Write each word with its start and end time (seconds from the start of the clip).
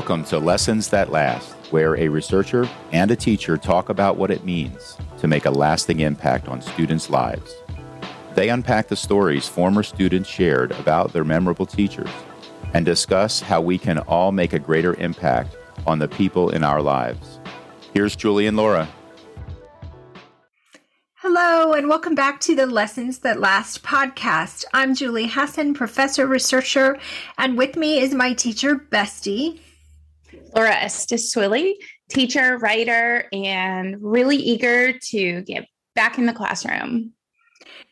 Welcome 0.00 0.24
to 0.24 0.38
Lessons 0.38 0.88
That 0.88 1.12
Last, 1.12 1.52
where 1.72 1.94
a 1.94 2.08
researcher 2.08 2.66
and 2.90 3.10
a 3.10 3.16
teacher 3.16 3.58
talk 3.58 3.90
about 3.90 4.16
what 4.16 4.30
it 4.30 4.46
means 4.46 4.96
to 5.18 5.28
make 5.28 5.44
a 5.44 5.50
lasting 5.50 6.00
impact 6.00 6.48
on 6.48 6.62
students' 6.62 7.10
lives. 7.10 7.54
They 8.34 8.48
unpack 8.48 8.88
the 8.88 8.96
stories 8.96 9.46
former 9.46 9.82
students 9.82 10.26
shared 10.26 10.72
about 10.72 11.12
their 11.12 11.22
memorable 11.22 11.66
teachers 11.66 12.08
and 12.72 12.86
discuss 12.86 13.42
how 13.42 13.60
we 13.60 13.76
can 13.76 13.98
all 13.98 14.32
make 14.32 14.54
a 14.54 14.58
greater 14.58 14.94
impact 14.94 15.54
on 15.86 15.98
the 15.98 16.08
people 16.08 16.48
in 16.48 16.64
our 16.64 16.80
lives. 16.80 17.38
Here's 17.92 18.16
Julie 18.16 18.46
and 18.46 18.56
Laura. 18.56 18.88
Hello, 21.16 21.74
and 21.74 21.90
welcome 21.90 22.14
back 22.14 22.40
to 22.40 22.56
the 22.56 22.64
Lessons 22.64 23.18
That 23.18 23.38
Last 23.38 23.82
podcast. 23.82 24.64
I'm 24.72 24.94
Julie 24.94 25.26
Hasson, 25.26 25.74
professor, 25.74 26.26
researcher, 26.26 26.98
and 27.36 27.58
with 27.58 27.76
me 27.76 28.00
is 28.00 28.14
my 28.14 28.32
teacher, 28.32 28.76
Bestie. 28.76 29.60
Laura 30.54 30.74
Estes 30.74 31.32
Swilly, 31.34 31.74
teacher, 32.08 32.58
writer, 32.58 33.26
and 33.32 33.96
really 34.00 34.36
eager 34.36 34.92
to 35.10 35.42
get 35.42 35.66
back 35.94 36.18
in 36.18 36.26
the 36.26 36.32
classroom. 36.32 37.12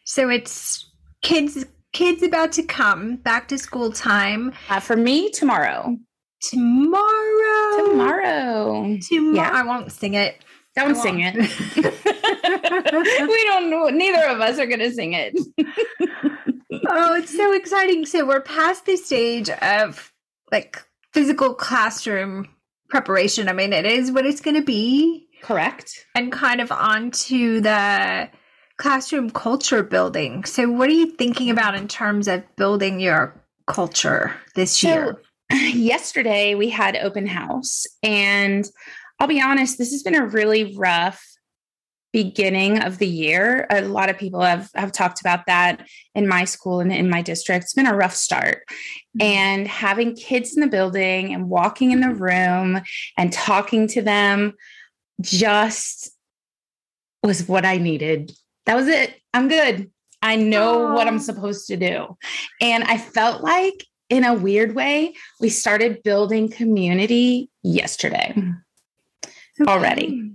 So 0.05 0.29
it's 0.29 0.91
kids 1.23 1.65
kids 1.93 2.23
about 2.23 2.53
to 2.53 2.63
come 2.63 3.17
back 3.17 3.49
to 3.49 3.59
school 3.59 3.93
time. 3.93 4.53
Uh, 4.69 4.81
for 4.81 4.97
me, 4.97 5.31
tomorrow. 5.31 5.97
Tomorrow. 6.41 7.89
Tomorrow. 7.89 8.99
Tomorrow. 9.03 9.35
Yeah. 9.35 9.51
I 9.53 9.63
won't 9.65 9.91
sing 9.91 10.15
it. 10.15 10.37
Don't 10.77 10.95
sing 10.95 11.21
it. 11.21 11.35
we 13.29 13.45
don't 13.47 13.69
know. 13.69 13.89
Neither 13.89 14.29
of 14.29 14.41
us 14.41 14.61
are 14.61 14.67
going 14.67 14.79
to 14.79 14.93
sing 14.93 15.13
it. 15.13 15.37
oh, 16.89 17.15
it's 17.15 17.37
so 17.37 17.53
exciting. 17.53 18.07
So 18.07 18.25
we're 18.25 18.41
past 18.41 18.87
the 18.87 18.97
stage 18.97 19.51
of 19.51 20.13
like 20.53 20.81
physical 21.13 21.55
classroom 21.55 22.49
preparation. 22.89 23.49
I 23.49 23.53
mean, 23.53 23.73
it 23.73 23.87
is 23.87 24.11
what 24.11 24.27
it's 24.27 24.41
going 24.41 24.57
to 24.57 24.63
be. 24.63 25.29
Correct. 25.43 26.07
And 26.15 26.33
kind 26.33 26.61
of 26.61 26.73
onto 26.73 27.61
the 27.61 28.29
classroom 28.79 29.31
culture 29.31 29.83
building. 29.83 30.45
So, 30.45 30.71
what 30.71 30.89
are 30.89 30.95
you 30.95 31.11
thinking 31.13 31.51
about 31.51 31.75
in 31.75 31.89
terms 31.89 32.29
of 32.29 32.45
building 32.57 33.01
your 33.01 33.41
culture 33.67 34.35
this 34.55 34.77
so, 34.77 34.89
year? 34.89 35.23
Yesterday, 35.53 36.55
we 36.55 36.71
had 36.71 36.97
open 36.97 37.27
house, 37.27 37.87
and 38.03 38.69
I'll 39.21 39.29
be 39.29 39.41
honest, 39.41 39.79
this 39.79 39.93
has 39.93 40.03
been 40.03 40.15
a 40.15 40.27
really 40.27 40.77
rough 40.77 41.25
beginning 42.13 42.83
of 42.83 42.99
the 42.99 43.07
year. 43.07 43.67
A 43.71 43.83
lot 43.83 44.09
of 44.09 44.19
people 44.19 44.41
have 44.41 44.71
have 44.75 44.93
talked 44.93 45.21
about 45.21 45.47
that 45.47 45.87
in 46.15 46.27
my 46.27 46.45
school 46.45 46.81
and 46.81 46.93
in 46.93 47.11
my 47.11 47.23
district. 47.23 47.65
It's 47.65 47.75
been 47.75 47.87
a 47.87 47.97
rough 47.97 48.15
start. 48.15 48.65
Mm-hmm. 48.69 49.23
And 49.23 49.69
having 49.69 50.15
kids 50.15 50.57
in 50.57 50.61
the 50.61 50.69
building 50.69 51.35
and 51.35 51.49
walking 51.49 51.91
in 51.91 52.01
the 52.01 52.15
room 52.15 52.81
and 53.17 53.33
talking 53.33 53.87
to 53.89 54.03
them 54.03 54.55
just 55.21 56.11
was 57.23 57.49
what 57.49 57.65
I 57.65 57.77
needed. 57.77 58.33
That 58.67 58.77
was 58.77 58.87
it. 58.87 59.15
I'm 59.35 59.49
good. 59.49 59.91
I 60.23 60.37
know 60.37 60.93
what 60.93 61.07
I'm 61.07 61.19
supposed 61.19 61.69
to 61.69 61.77
do. 61.77 62.17
And 62.61 62.85
I 62.85 62.99
felt 62.99 63.43
like 63.43 63.85
in 64.11 64.25
a 64.25 64.35
weird 64.35 64.75
way, 64.75 65.15
we 65.41 65.49
started 65.49 66.03
building 66.03 66.49
community 66.49 67.51
yesterday 67.63 68.35
okay. 69.61 69.71
already. 69.71 70.33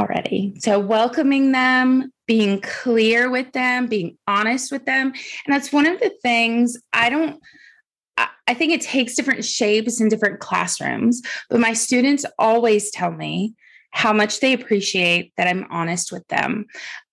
Already. 0.00 0.54
So, 0.60 0.78
welcoming 0.78 1.52
them, 1.52 2.10
being 2.26 2.60
clear 2.62 3.30
with 3.30 3.52
them, 3.52 3.86
being 3.86 4.16
honest 4.26 4.72
with 4.72 4.86
them. 4.86 5.08
And 5.08 5.54
that's 5.54 5.72
one 5.72 5.84
of 5.84 6.00
the 6.00 6.12
things 6.22 6.78
I 6.92 7.10
don't, 7.10 7.38
I 8.16 8.54
think 8.54 8.72
it 8.72 8.80
takes 8.80 9.14
different 9.14 9.44
shapes 9.44 10.00
in 10.00 10.08
different 10.08 10.40
classrooms, 10.40 11.20
but 11.50 11.60
my 11.60 11.74
students 11.74 12.24
always 12.38 12.90
tell 12.90 13.10
me 13.10 13.54
how 13.90 14.12
much 14.12 14.40
they 14.40 14.54
appreciate 14.54 15.32
that 15.36 15.48
I'm 15.48 15.66
honest 15.70 16.12
with 16.12 16.26
them. 16.28 16.66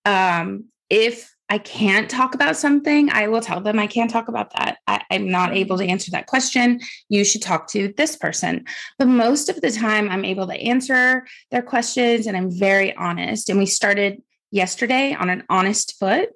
Um, 0.06 0.64
if 0.88 1.34
I 1.50 1.58
can't 1.58 2.10
talk 2.10 2.34
about 2.34 2.56
something, 2.56 3.10
I 3.10 3.28
will 3.28 3.40
tell 3.40 3.60
them 3.60 3.78
I 3.78 3.86
can't 3.86 4.10
talk 4.10 4.28
about 4.28 4.52
that. 4.54 4.78
I, 4.86 5.02
am 5.10 5.30
not 5.30 5.56
able 5.56 5.78
to 5.78 5.84
answer 5.84 6.10
that 6.10 6.26
question. 6.26 6.80
You 7.08 7.24
should 7.24 7.42
talk 7.42 7.68
to 7.68 7.92
this 7.96 8.16
person. 8.16 8.66
But 8.98 9.08
most 9.08 9.48
of 9.48 9.60
the 9.60 9.70
time, 9.70 10.10
I'm 10.10 10.26
able 10.26 10.46
to 10.46 10.54
answer 10.54 11.26
their 11.50 11.62
questions 11.62 12.26
and 12.26 12.36
I'm 12.36 12.50
very 12.50 12.94
honest. 12.94 13.48
And 13.48 13.58
we 13.58 13.66
started 13.66 14.22
yesterday 14.50 15.14
on 15.14 15.30
an 15.30 15.44
honest 15.48 15.98
foot. 15.98 16.30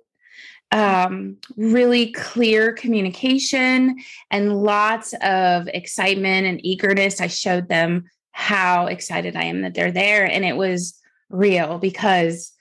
Um, 0.70 1.36
really 1.58 2.12
clear 2.12 2.72
communication 2.72 3.98
and 4.30 4.62
lots 4.62 5.12
of 5.20 5.68
excitement 5.68 6.46
and 6.46 6.64
eagerness. 6.64 7.20
I 7.20 7.26
showed 7.26 7.68
them 7.68 8.04
how 8.30 8.86
excited 8.86 9.36
I 9.36 9.44
am 9.44 9.60
that 9.60 9.74
they're 9.74 9.92
there. 9.92 10.24
And 10.24 10.46
it 10.46 10.56
was 10.56 10.98
real 11.28 11.78
because 11.78 12.52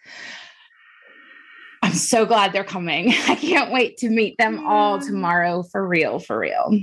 I'm 1.81 1.93
so 1.93 2.25
glad 2.25 2.53
they're 2.53 2.63
coming. 2.63 3.09
I 3.27 3.35
can't 3.35 3.71
wait 3.71 3.97
to 3.97 4.09
meet 4.09 4.37
them 4.37 4.65
all 4.65 4.99
tomorrow 4.99 5.63
for 5.63 5.85
real, 5.87 6.19
for 6.19 6.37
real. 6.37 6.79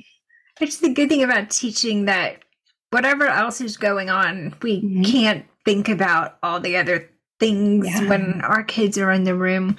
It's 0.61 0.79
the 0.79 0.93
good 0.93 1.09
thing 1.09 1.23
about 1.23 1.51
teaching 1.51 2.07
that 2.07 2.43
whatever 2.91 3.27
else 3.27 3.61
is 3.61 3.77
going 3.77 4.11
on, 4.11 4.55
we 4.63 4.83
mm-hmm. 4.83 5.03
can't 5.03 5.47
think 5.65 5.89
about 5.89 6.39
all 6.43 6.61
the 6.61 6.77
other 6.77 7.11
things 7.39 7.87
yeah. 7.87 8.09
when 8.09 8.41
our 8.43 8.65
kids 8.65 8.99
are 8.99 9.13
in 9.13 9.25
the 9.25 9.35
room. 9.35 9.77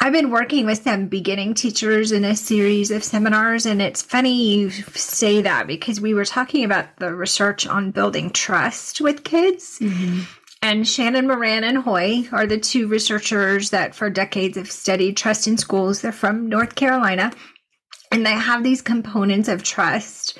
I've 0.00 0.12
been 0.12 0.30
working 0.30 0.66
with 0.66 0.82
some 0.82 1.06
beginning 1.06 1.54
teachers 1.54 2.12
in 2.12 2.24
a 2.24 2.36
series 2.36 2.90
of 2.90 3.04
seminars, 3.04 3.64
and 3.64 3.80
it's 3.80 4.02
funny 4.02 4.34
you 4.34 4.70
say 4.70 5.42
that 5.42 5.66
because 5.66 6.00
we 6.00 6.14
were 6.14 6.24
talking 6.24 6.64
about 6.64 6.96
the 6.98 7.14
research 7.14 7.66
on 7.66 7.90
building 7.90 8.30
trust 8.30 9.00
with 9.00 9.24
kids. 9.24 9.78
Mm-hmm. 9.80 10.22
And 10.64 10.86
Tschannen-Moran 10.86 11.62
and 11.62 11.76
Hoy 11.76 12.26
are 12.32 12.46
the 12.46 12.56
two 12.56 12.88
researchers 12.88 13.68
that 13.68 13.94
for 13.94 14.08
decades 14.08 14.56
have 14.56 14.72
studied 14.72 15.14
trust 15.14 15.46
in 15.46 15.58
schools. 15.58 16.00
They're 16.00 16.10
from 16.10 16.48
North 16.48 16.74
Carolina 16.74 17.32
and 18.10 18.24
they 18.24 18.32
have 18.32 18.64
these 18.64 18.80
components 18.80 19.46
of 19.50 19.62
trust. 19.62 20.38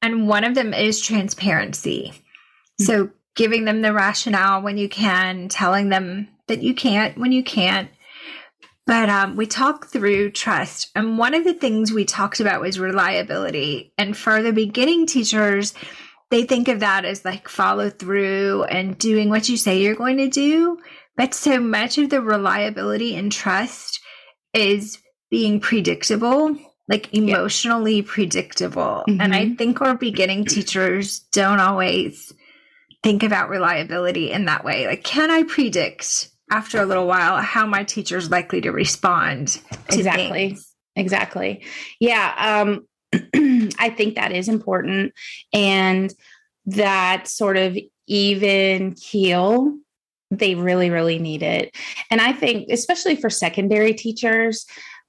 And 0.00 0.28
one 0.28 0.44
of 0.44 0.54
them 0.54 0.72
is 0.72 1.00
transparency. 1.00 2.12
Mm-hmm. 2.12 2.84
So 2.84 3.10
giving 3.34 3.64
them 3.64 3.82
the 3.82 3.92
rationale 3.92 4.62
when 4.62 4.78
you 4.78 4.88
can, 4.88 5.48
telling 5.48 5.88
them 5.88 6.28
that 6.46 6.62
you 6.62 6.72
can't 6.72 7.18
when 7.18 7.32
you 7.32 7.42
can't. 7.42 7.90
But 8.86 9.08
um, 9.08 9.34
we 9.34 9.46
talked 9.46 9.90
through 9.90 10.30
trust. 10.30 10.92
And 10.94 11.18
one 11.18 11.34
of 11.34 11.42
the 11.42 11.52
things 11.52 11.92
we 11.92 12.04
talked 12.04 12.38
about 12.38 12.60
was 12.60 12.78
reliability. 12.78 13.92
And 13.98 14.16
for 14.16 14.40
the 14.40 14.52
beginning 14.52 15.08
teachers, 15.08 15.74
they 16.30 16.44
think 16.44 16.68
of 16.68 16.80
that 16.80 17.04
as 17.04 17.24
like 17.24 17.48
follow 17.48 17.90
through 17.90 18.64
and 18.64 18.98
doing 18.98 19.28
what 19.28 19.48
you 19.48 19.56
say 19.56 19.80
you're 19.80 19.94
going 19.94 20.18
to 20.18 20.28
do. 20.28 20.78
But 21.16 21.34
so 21.34 21.58
much 21.58 21.98
of 21.98 22.10
the 22.10 22.20
reliability 22.20 23.16
and 23.16 23.32
trust 23.32 24.00
is 24.54 24.98
being 25.30 25.60
predictable, 25.60 26.56
like 26.88 27.12
emotionally 27.12 27.96
yeah. 27.96 28.04
predictable. 28.06 29.04
Mm-hmm. 29.08 29.20
And 29.20 29.34
I 29.34 29.44
mm-hmm. 29.44 29.54
think 29.54 29.80
our 29.80 29.96
beginning 29.96 30.44
teachers 30.44 31.20
don't 31.32 31.60
always 31.60 32.32
think 33.02 33.22
about 33.22 33.48
reliability 33.48 34.30
in 34.30 34.44
that 34.46 34.64
way. 34.64 34.86
Like, 34.86 35.04
can 35.04 35.30
I 35.30 35.42
predict 35.42 36.30
after 36.50 36.80
a 36.80 36.86
little 36.86 37.06
while 37.06 37.36
how 37.38 37.66
my 37.66 37.84
teacher's 37.84 38.30
likely 38.30 38.60
to 38.62 38.70
respond? 38.70 39.60
To 39.90 39.98
exactly. 39.98 40.48
Things? 40.48 40.74
Exactly. 40.96 41.64
Yeah. 42.00 42.64
Um, 42.64 42.86
I 43.78 43.90
think 43.90 44.14
that 44.14 44.32
is 44.32 44.48
important. 44.48 45.12
And 45.52 46.12
that 46.66 47.28
sort 47.28 47.56
of 47.56 47.76
even 48.06 48.94
keel, 48.94 49.76
they 50.30 50.54
really, 50.54 50.90
really 50.90 51.18
need 51.18 51.42
it. 51.42 51.74
And 52.10 52.20
I 52.20 52.32
think, 52.32 52.68
especially 52.70 53.16
for 53.16 53.30
secondary 53.30 53.94
teachers, 53.94 54.66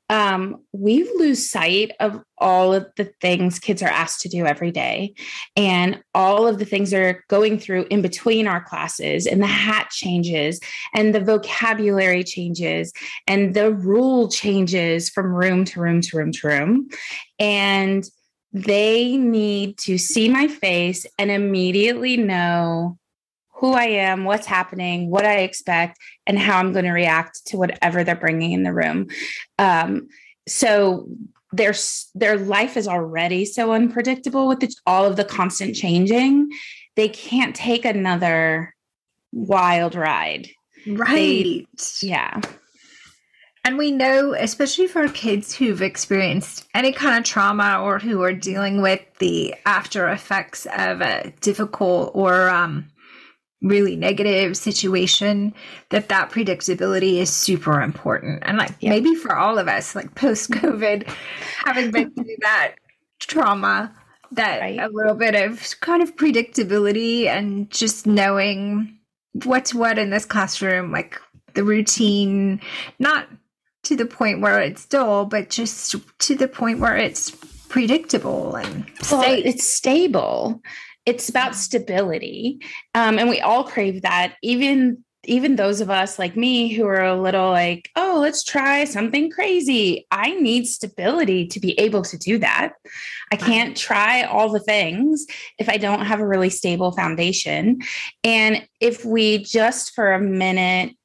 um, 0.09 0.63
we 0.71 1.03
lose 1.17 1.49
sight 1.49 1.91
of 1.99 2.21
all 2.39 2.73
of 2.73 2.87
the 2.97 3.11
things 3.21 3.59
kids 3.59 3.83
are 3.83 3.89
asked 3.89 4.21
to 4.21 4.29
do 4.29 4.45
every 4.45 4.71
day 4.71 5.13
and 5.55 6.01
all 6.15 6.47
of 6.47 6.57
the 6.57 6.65
things 6.65 6.89
they're 6.89 7.23
going 7.29 7.59
through 7.59 7.85
in 7.91 8.01
between 8.01 8.47
our 8.47 8.63
classes 8.63 9.27
and 9.27 9.41
the 9.41 9.47
hat 9.47 9.89
changes 9.91 10.59
and 10.95 11.13
the 11.13 11.19
vocabulary 11.19 12.23
changes 12.23 12.91
and 13.27 13.53
the 13.53 13.71
rule 13.71 14.29
changes 14.29 15.09
from 15.09 15.27
room 15.27 15.63
to 15.63 15.79
room 15.79 16.01
to 16.01 16.17
room 16.17 16.31
to 16.31 16.47
room. 16.47 16.89
And 17.37 18.09
they 18.51 19.17
need 19.17 19.77
to 19.79 19.97
see 19.97 20.29
my 20.29 20.47
face 20.47 21.05
and 21.17 21.29
immediately 21.29 22.17
know 22.17 22.97
who 23.59 23.73
I 23.73 23.85
am, 23.85 24.23
what's 24.23 24.47
happening, 24.47 25.09
what 25.09 25.25
I 25.25 25.39
expect, 25.39 25.99
and 26.25 26.39
how 26.39 26.57
I'm 26.57 26.71
going 26.71 26.85
to 26.85 26.91
react 26.91 27.45
to 27.47 27.57
whatever 27.57 28.03
they're 28.03 28.15
bringing 28.15 28.53
in 28.53 28.63
the 28.63 28.73
room. 28.73 29.07
Um, 29.57 30.07
so 30.47 31.07
their 31.51 31.73
their 32.15 32.37
life 32.37 32.77
is 32.77 32.87
already 32.87 33.45
so 33.45 33.73
unpredictable 33.73 34.47
with 34.47 34.61
the, 34.61 34.73
all 34.85 35.05
of 35.05 35.15
the 35.15 35.25
constant 35.25 35.75
changing. 35.75 36.49
They 36.95 37.09
can't 37.09 37.55
take 37.55 37.85
another 37.85 38.73
wild 39.31 39.95
ride. 39.95 40.49
Right. 40.87 41.15
They, 41.15 41.65
yeah. 42.01 42.39
And 43.69 43.77
we 43.77 43.91
know, 43.91 44.33
especially 44.33 44.87
for 44.87 45.07
kids 45.09 45.53
who've 45.53 45.83
experienced 45.83 46.67
any 46.73 46.91
kind 46.91 47.19
of 47.19 47.23
trauma 47.23 47.79
or 47.83 47.99
who 47.99 48.23
are 48.23 48.33
dealing 48.33 48.81
with 48.81 48.99
the 49.19 49.53
after 49.63 50.09
effects 50.09 50.65
of 50.75 51.01
a 51.01 51.31
difficult 51.41 52.09
or 52.15 52.49
um, 52.49 52.87
really 53.61 53.95
negative 53.95 54.57
situation, 54.57 55.53
that 55.91 56.09
that 56.09 56.31
predictability 56.31 57.17
is 57.17 57.31
super 57.31 57.79
important. 57.79 58.41
And 58.41 58.57
like 58.57 58.71
yeah. 58.79 58.89
maybe 58.89 59.13
for 59.13 59.35
all 59.35 59.59
of 59.59 59.67
us, 59.67 59.93
like 59.93 60.15
post 60.15 60.49
COVID, 60.49 61.07
having 61.63 61.91
been 61.91 62.09
through 62.09 62.37
that 62.39 62.73
trauma, 63.19 63.93
that 64.31 64.61
right. 64.61 64.79
a 64.79 64.87
little 64.87 65.13
bit 65.13 65.35
of 65.35 65.79
kind 65.79 66.01
of 66.01 66.15
predictability 66.15 67.27
and 67.27 67.69
just 67.69 68.07
knowing 68.07 68.97
what's 69.43 69.75
what 69.75 69.99
in 69.99 70.09
this 70.09 70.25
classroom, 70.25 70.91
like 70.91 71.21
the 71.53 71.63
routine, 71.63 72.61
not 72.97 73.27
to 73.89 73.95
the 73.95 74.05
point 74.05 74.39
where 74.39 74.59
it's 74.59 74.85
dull, 74.85 75.25
but 75.25 75.49
just 75.49 75.95
to 76.19 76.35
the 76.35 76.47
point 76.47 76.77
where 76.79 76.95
it's 76.95 77.31
predictable 77.69 78.55
and 78.55 78.85
well, 79.11 79.23
it's 79.25 79.67
stable. 79.67 80.61
It's 81.07 81.27
about 81.27 81.55
stability, 81.55 82.59
um, 82.93 83.17
and 83.17 83.29
we 83.29 83.41
all 83.41 83.63
crave 83.63 84.03
that. 84.03 84.35
Even 84.43 85.03
even 85.25 85.55
those 85.55 85.81
of 85.81 85.89
us 85.89 86.19
like 86.19 86.37
me 86.37 86.71
who 86.71 86.85
are 86.85 87.03
a 87.03 87.19
little 87.19 87.49
like, 87.49 87.89
oh, 87.95 88.19
let's 88.21 88.43
try 88.43 88.85
something 88.85 89.31
crazy. 89.31 90.07
I 90.11 90.35
need 90.35 90.65
stability 90.67 91.47
to 91.47 91.59
be 91.59 91.77
able 91.79 92.03
to 92.03 92.17
do 92.17 92.37
that. 92.37 92.73
I 93.31 93.35
can't 93.35 93.75
try 93.75 94.23
all 94.23 94.49
the 94.49 94.61
things 94.61 95.25
if 95.57 95.67
I 95.67 95.77
don't 95.77 96.05
have 96.05 96.19
a 96.19 96.27
really 96.27 96.49
stable 96.49 96.91
foundation. 96.91 97.79
And 98.23 98.65
if 98.79 99.03
we 99.03 99.39
just 99.39 99.93
for 99.93 100.13
a 100.13 100.21
minute 100.21 100.95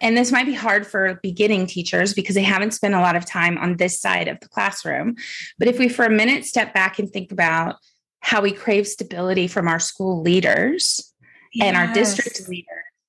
and 0.00 0.16
this 0.16 0.30
might 0.30 0.46
be 0.46 0.54
hard 0.54 0.86
for 0.86 1.18
beginning 1.22 1.66
teachers 1.66 2.14
because 2.14 2.34
they 2.34 2.42
haven't 2.42 2.72
spent 2.72 2.94
a 2.94 3.00
lot 3.00 3.16
of 3.16 3.24
time 3.24 3.58
on 3.58 3.76
this 3.76 4.00
side 4.00 4.28
of 4.28 4.38
the 4.40 4.48
classroom. 4.48 5.16
But 5.58 5.68
if 5.68 5.78
we 5.78 5.88
for 5.88 6.04
a 6.04 6.10
minute 6.10 6.44
step 6.44 6.72
back 6.72 6.98
and 6.98 7.10
think 7.10 7.32
about 7.32 7.76
how 8.20 8.40
we 8.40 8.52
crave 8.52 8.86
stability 8.86 9.48
from 9.48 9.68
our 9.68 9.78
school 9.78 10.22
leaders 10.22 11.12
yes. 11.52 11.66
and 11.66 11.76
our 11.76 11.92
district 11.92 12.48
leaders 12.48 12.66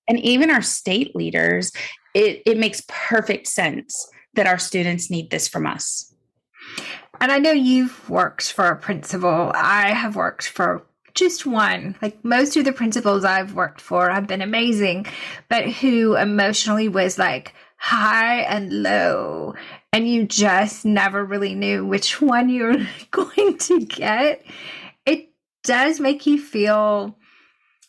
and 0.08 0.20
even 0.20 0.50
our 0.50 0.62
state 0.62 1.16
leaders, 1.16 1.72
it, 2.16 2.42
it 2.46 2.58
makes 2.58 2.84
perfect 2.88 3.48
sense 3.48 4.10
that 4.34 4.48
our 4.48 4.58
students 4.58 5.12
need 5.12 5.30
this 5.30 5.48
from 5.48 5.68
us. 5.68 6.14
And 7.22 7.32
I 7.32 7.40
know 7.40 7.52
you've 7.52 8.10
worked 8.10 8.52
for 8.52 8.68
a 8.68 8.76
principal. 8.76 9.52
I 9.54 9.90
have 9.94 10.16
worked 10.16 10.48
for 10.48 10.86
just 11.14 11.46
one. 11.46 11.96
Like 12.02 12.24
most 12.24 12.58
of 12.58 12.66
the 12.66 12.74
principals 12.74 13.24
I've 13.24 13.54
worked 13.54 13.82
for 13.82 14.10
have 14.10 14.28
been 14.28 14.42
amazing, 14.42 15.06
but 15.50 15.68
who 15.68 16.16
emotionally 16.16 16.88
was 16.88 17.18
like 17.18 17.54
high 17.78 18.42
and 18.42 18.84
low. 18.84 19.56
And 19.92 20.08
you 20.08 20.26
just 20.26 20.86
never 20.86 21.24
really 21.24 21.56
knew 21.56 21.86
which 21.86 22.22
one 22.22 22.50
you 22.50 22.64
were 22.64 22.88
going 23.12 23.58
to 23.58 23.86
get. 23.86 24.46
It 25.06 25.30
does 25.64 26.00
make 26.00 26.26
you 26.26 26.40
feel 26.40 27.18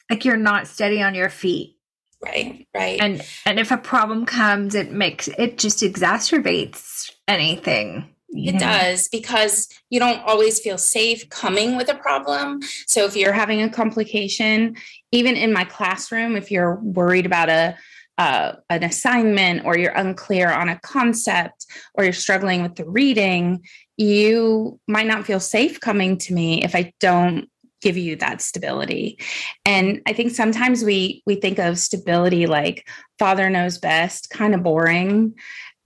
like 0.08 0.24
you're 0.24 0.36
not 0.36 0.66
steady 0.66 1.02
on 1.02 1.14
your 1.14 1.28
feet. 1.28 1.76
Right, 2.22 2.66
right. 2.74 3.00
And 3.00 3.22
and 3.46 3.58
if 3.58 3.70
a 3.70 3.78
problem 3.78 4.26
comes, 4.26 4.74
it 4.74 4.92
makes 4.92 5.28
it 5.38 5.56
just 5.56 5.80
exacerbates 5.80 7.12
anything. 7.26 8.14
It 8.32 8.58
does 8.60 9.08
because 9.08 9.68
you 9.90 9.98
don't 9.98 10.22
always 10.22 10.60
feel 10.60 10.78
safe 10.78 11.28
coming 11.30 11.76
with 11.76 11.88
a 11.88 11.96
problem. 11.96 12.60
So 12.86 13.04
if 13.04 13.16
you're 13.16 13.32
having 13.32 13.62
a 13.62 13.68
complication, 13.68 14.76
even 15.10 15.36
in 15.36 15.52
my 15.52 15.64
classroom, 15.64 16.36
if 16.36 16.50
you're 16.50 16.76
worried 16.76 17.26
about 17.26 17.48
a 17.48 17.76
uh, 18.18 18.56
an 18.68 18.84
assignment 18.84 19.64
or 19.64 19.78
you're 19.78 19.92
unclear 19.92 20.50
on 20.50 20.68
a 20.68 20.78
concept 20.80 21.64
or 21.94 22.04
you're 22.04 22.12
struggling 22.12 22.62
with 22.62 22.74
the 22.74 22.84
reading, 22.84 23.64
you 23.96 24.78
might 24.86 25.06
not 25.06 25.24
feel 25.24 25.40
safe 25.40 25.80
coming 25.80 26.18
to 26.18 26.34
me 26.34 26.62
if 26.62 26.74
I 26.74 26.92
don't 27.00 27.48
give 27.80 27.96
you 27.96 28.16
that 28.16 28.42
stability. 28.42 29.18
And 29.64 30.02
I 30.06 30.12
think 30.12 30.32
sometimes 30.32 30.84
we 30.84 31.22
we 31.26 31.36
think 31.36 31.58
of 31.58 31.78
stability 31.78 32.46
like 32.46 32.86
father 33.18 33.48
knows 33.48 33.78
best, 33.78 34.28
kind 34.28 34.54
of 34.54 34.62
boring. 34.62 35.34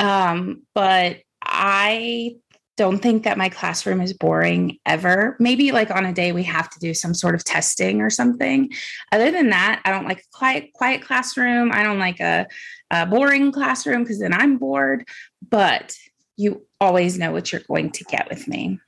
Um, 0.00 0.62
but 0.74 1.18
I 1.54 2.36
don't 2.76 2.98
think 2.98 3.22
that 3.22 3.38
my 3.38 3.48
classroom 3.48 4.00
is 4.00 4.12
boring 4.12 4.78
ever. 4.84 5.36
Maybe 5.38 5.70
like 5.70 5.92
on 5.92 6.04
a 6.04 6.12
day 6.12 6.32
we 6.32 6.42
have 6.42 6.68
to 6.70 6.80
do 6.80 6.92
some 6.92 7.14
sort 7.14 7.36
of 7.36 7.44
testing 7.44 8.00
or 8.00 8.10
something. 8.10 8.72
Other 9.12 9.30
than 9.30 9.50
that, 9.50 9.80
I 9.84 9.90
don't 9.90 10.06
like 10.06 10.18
a 10.18 10.36
quiet, 10.36 10.72
quiet 10.72 11.02
classroom. 11.02 11.70
I 11.72 11.84
don't 11.84 12.00
like 12.00 12.18
a, 12.18 12.46
a 12.90 13.06
boring 13.06 13.52
classroom 13.52 14.02
because 14.02 14.18
then 14.18 14.34
I'm 14.34 14.58
bored. 14.58 15.06
But 15.48 15.94
you 16.36 16.66
always 16.80 17.16
know 17.16 17.30
what 17.30 17.52
you're 17.52 17.62
going 17.68 17.92
to 17.92 18.04
get 18.04 18.28
with 18.28 18.48
me. 18.48 18.80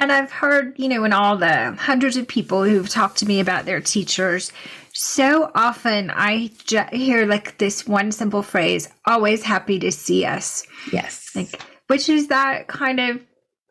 And 0.00 0.12
I've 0.12 0.30
heard, 0.30 0.74
you 0.76 0.88
know, 0.88 1.04
in 1.04 1.12
all 1.12 1.36
the 1.36 1.72
hundreds 1.72 2.16
of 2.16 2.26
people 2.26 2.64
who've 2.64 2.88
talked 2.88 3.18
to 3.18 3.26
me 3.26 3.40
about 3.40 3.64
their 3.64 3.80
teachers, 3.80 4.52
so 4.92 5.50
often 5.54 6.10
I 6.10 6.50
ju- 6.64 6.84
hear 6.92 7.26
like 7.26 7.58
this 7.58 7.86
one 7.86 8.12
simple 8.12 8.42
phrase, 8.42 8.88
always 9.06 9.42
happy 9.42 9.78
to 9.80 9.92
see 9.92 10.24
us. 10.24 10.64
Yes. 10.92 11.27
Like, 11.38 11.62
which 11.88 12.08
is 12.08 12.28
that 12.28 12.68
kind 12.68 13.00
of 13.00 13.24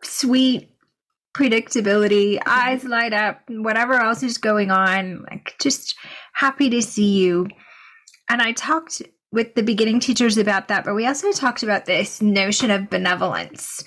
sweet 0.04 0.69
predictability, 1.36 2.36
mm-hmm. 2.36 2.50
eyes 2.50 2.84
light 2.84 3.14
up, 3.14 3.42
whatever 3.50 3.94
else 3.94 4.24
is 4.24 4.38
going 4.38 4.72
on, 4.72 5.25
like 5.30 5.56
just 5.60 5.96
happy 6.34 6.69
to 6.69 6.81
see 6.81 7.18
you. 7.18 7.48
And 8.30 8.42
I 8.42 8.52
talked 8.52 9.02
with 9.31 9.56
the 9.56 9.64
beginning 9.64 10.00
teachers 10.00 10.38
about 10.38 10.68
that, 10.69 10.86
but 10.86 10.96
we 10.96 11.06
also 11.06 11.31
talked 11.31 11.64
about 11.64 11.86
this 11.86 12.22
notion 12.22 12.72
of 12.72 12.90
benevolence 12.90 13.84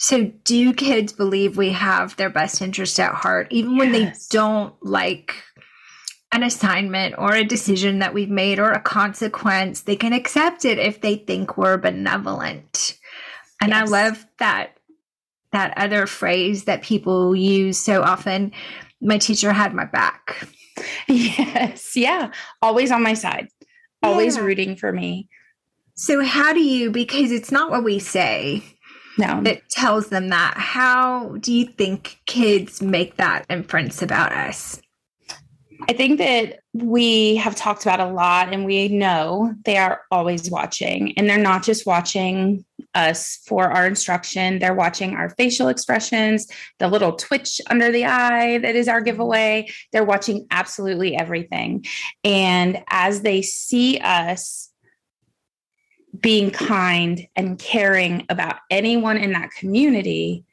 so, 0.00 0.30
do 0.44 0.72
kids 0.72 1.12
believe 1.12 1.56
we 1.56 1.70
have 1.70 2.14
their 2.16 2.30
best 2.30 2.62
interest 2.62 3.00
at 3.00 3.14
heart, 3.14 3.48
even 3.50 3.72
yes. 3.72 3.78
when 3.78 3.92
they 3.92 4.12
don't 4.30 4.74
like 4.80 5.42
an 6.30 6.44
assignment 6.44 7.16
or 7.18 7.34
a 7.34 7.42
decision 7.42 7.98
that 7.98 8.14
we've 8.14 8.30
made 8.30 8.60
or 8.60 8.70
a 8.70 8.80
consequence? 8.80 9.80
They 9.80 9.96
can 9.96 10.12
accept 10.12 10.64
it 10.64 10.78
if 10.78 11.00
they 11.00 11.16
think 11.16 11.58
we're 11.58 11.78
benevolent. 11.78 12.96
And 13.60 13.70
yes. 13.70 13.88
I 13.88 13.90
love 13.90 14.26
that 14.38 14.78
that 15.52 15.72
other 15.76 16.06
phrase 16.06 16.64
that 16.64 16.82
people 16.82 17.34
use 17.34 17.78
so 17.78 18.02
often. 18.02 18.52
My 19.00 19.18
teacher 19.18 19.52
had 19.52 19.74
my 19.74 19.84
back. 19.84 20.48
Yes, 21.08 21.96
yeah, 21.96 22.30
always 22.62 22.92
on 22.92 23.02
my 23.02 23.14
side, 23.14 23.48
always 24.00 24.36
yeah. 24.36 24.42
rooting 24.42 24.76
for 24.76 24.92
me. 24.92 25.28
So, 25.94 26.22
how 26.22 26.52
do 26.52 26.60
you, 26.60 26.92
because 26.92 27.32
it's 27.32 27.50
not 27.50 27.72
what 27.72 27.82
we 27.82 27.98
say, 27.98 28.62
no. 29.18 29.42
that 29.42 29.68
tells 29.68 30.10
them 30.10 30.28
that. 30.28 30.54
How 30.56 31.34
do 31.40 31.52
you 31.52 31.66
think 31.66 32.20
kids 32.26 32.80
make 32.80 33.16
that 33.16 33.44
inference 33.50 34.02
about 34.02 34.30
us? 34.30 34.80
I 35.88 35.92
think 35.92 36.18
that 36.18 36.60
we 36.72 37.34
have 37.36 37.56
talked 37.56 37.82
about 37.82 37.98
a 37.98 38.06
lot 38.06 38.52
and 38.52 38.64
we 38.64 38.86
know 38.88 39.52
they 39.64 39.76
are 39.76 40.02
always 40.12 40.48
watching 40.48 41.18
and 41.18 41.28
they're 41.28 41.38
not 41.38 41.64
just 41.64 41.86
watching 41.86 42.64
us 42.94 43.38
for 43.46 43.70
our 43.70 43.86
instruction. 43.86 44.58
They're 44.58 44.74
watching 44.74 45.14
our 45.14 45.30
facial 45.30 45.68
expressions, 45.68 46.46
the 46.78 46.88
little 46.88 47.12
twitch 47.12 47.60
under 47.68 47.92
the 47.92 48.04
eye 48.04 48.58
that 48.58 48.76
is 48.76 48.88
our 48.88 49.00
giveaway. 49.00 49.68
They're 49.92 50.04
watching 50.04 50.46
absolutely 50.50 51.16
everything. 51.16 51.84
And 52.24 52.82
as 52.88 53.22
they 53.22 53.42
see 53.42 53.98
us 53.98 54.70
being 56.18 56.50
kind 56.50 57.26
and 57.36 57.58
caring 57.58 58.26
about 58.28 58.56
anyone 58.70 59.16
in 59.16 59.32
that 59.32 59.50
community, 59.52 60.44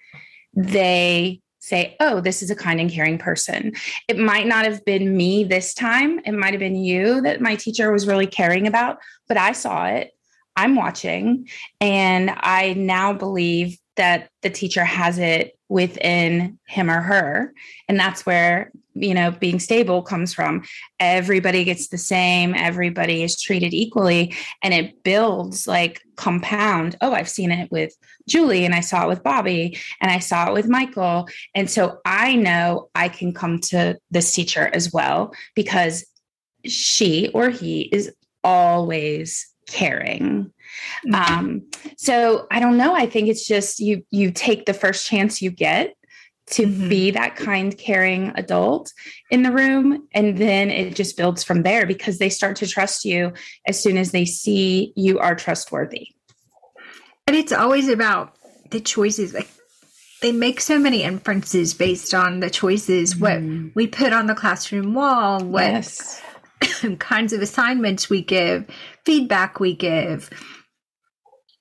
they 0.53 1.41
say, 1.59 1.95
Oh, 1.99 2.21
this 2.21 2.43
is 2.43 2.51
a 2.51 2.55
kind 2.55 2.79
and 2.79 2.91
caring 2.91 3.17
person. 3.17 3.73
It 4.07 4.17
might 4.17 4.45
not 4.45 4.65
have 4.65 4.85
been 4.85 5.17
me 5.17 5.43
this 5.43 5.73
time. 5.73 6.19
It 6.25 6.33
might 6.33 6.53
have 6.53 6.59
been 6.59 6.75
you 6.75 7.21
that 7.21 7.41
my 7.41 7.55
teacher 7.55 7.91
was 7.91 8.07
really 8.07 8.27
caring 8.27 8.67
about, 8.67 8.99
but 9.27 9.37
I 9.37 9.53
saw 9.53 9.87
it. 9.87 10.11
I'm 10.55 10.75
watching. 10.75 11.47
And 11.81 12.31
I 12.35 12.73
now 12.73 13.13
believe 13.13 13.77
that 13.95 14.29
the 14.41 14.49
teacher 14.49 14.83
has 14.83 15.17
it 15.17 15.57
within 15.69 16.59
him 16.67 16.89
or 16.89 17.01
her. 17.01 17.53
And 17.87 17.99
that's 17.99 18.25
where, 18.25 18.71
you 18.93 19.13
know, 19.13 19.31
being 19.31 19.59
stable 19.59 20.01
comes 20.01 20.33
from. 20.33 20.63
Everybody 20.99 21.63
gets 21.63 21.87
the 21.87 21.97
same, 21.97 22.53
everybody 22.55 23.23
is 23.23 23.41
treated 23.41 23.73
equally, 23.73 24.33
and 24.61 24.73
it 24.73 25.03
builds 25.03 25.67
like 25.67 26.01
compound. 26.17 26.97
Oh, 27.01 27.13
I've 27.13 27.29
seen 27.29 27.51
it 27.51 27.71
with 27.71 27.95
Julie, 28.27 28.65
and 28.65 28.75
I 28.75 28.81
saw 28.81 29.05
it 29.05 29.09
with 29.09 29.23
Bobby, 29.23 29.77
and 30.01 30.11
I 30.11 30.19
saw 30.19 30.49
it 30.49 30.53
with 30.53 30.67
Michael. 30.67 31.27
And 31.55 31.69
so 31.69 31.99
I 32.05 32.35
know 32.35 32.89
I 32.95 33.09
can 33.09 33.33
come 33.33 33.59
to 33.61 33.97
this 34.11 34.33
teacher 34.33 34.69
as 34.73 34.93
well 34.93 35.33
because 35.55 36.05
she 36.65 37.29
or 37.33 37.49
he 37.49 37.81
is 37.81 38.13
always 38.43 39.47
caring 39.67 40.51
Mm-hmm. 41.07 41.15
Um, 41.15 41.61
so 41.97 42.47
I 42.51 42.59
don't 42.59 42.77
know. 42.77 42.95
I 42.95 43.05
think 43.05 43.27
it's 43.27 43.47
just 43.47 43.79
you 43.79 44.03
you 44.11 44.31
take 44.31 44.65
the 44.65 44.73
first 44.73 45.07
chance 45.07 45.41
you 45.41 45.51
get 45.51 45.95
to 46.47 46.63
mm-hmm. 46.63 46.89
be 46.89 47.11
that 47.11 47.35
kind, 47.35 47.75
caring 47.77 48.31
adult 48.35 48.93
in 49.31 49.41
the 49.41 49.51
room. 49.51 50.07
And 50.13 50.37
then 50.37 50.69
it 50.69 50.95
just 50.95 51.17
builds 51.17 51.43
from 51.43 51.63
there 51.63 51.87
because 51.87 52.19
they 52.19 52.29
start 52.29 52.55
to 52.57 52.67
trust 52.67 53.03
you 53.03 53.33
as 53.67 53.81
soon 53.81 53.97
as 53.97 54.11
they 54.11 54.25
see 54.25 54.93
you 54.95 55.17
are 55.19 55.35
trustworthy. 55.35 56.09
And 57.25 57.35
it's 57.35 57.51
always 57.51 57.87
about 57.87 58.35
the 58.69 58.79
choices. 58.79 59.33
Like 59.33 59.49
they 60.21 60.31
make 60.31 60.61
so 60.61 60.77
many 60.77 61.01
inferences 61.01 61.73
based 61.73 62.13
on 62.13 62.41
the 62.41 62.51
choices, 62.51 63.15
what 63.17 63.39
mm. 63.39 63.71
we 63.73 63.87
put 63.87 64.13
on 64.13 64.27
the 64.27 64.35
classroom 64.35 64.93
wall, 64.93 65.43
what 65.43 65.63
yes. 65.63 66.21
kinds 66.99 67.33
of 67.33 67.41
assignments 67.41 68.09
we 68.09 68.21
give, 68.21 68.65
feedback 69.05 69.59
we 69.59 69.75
give, 69.75 70.29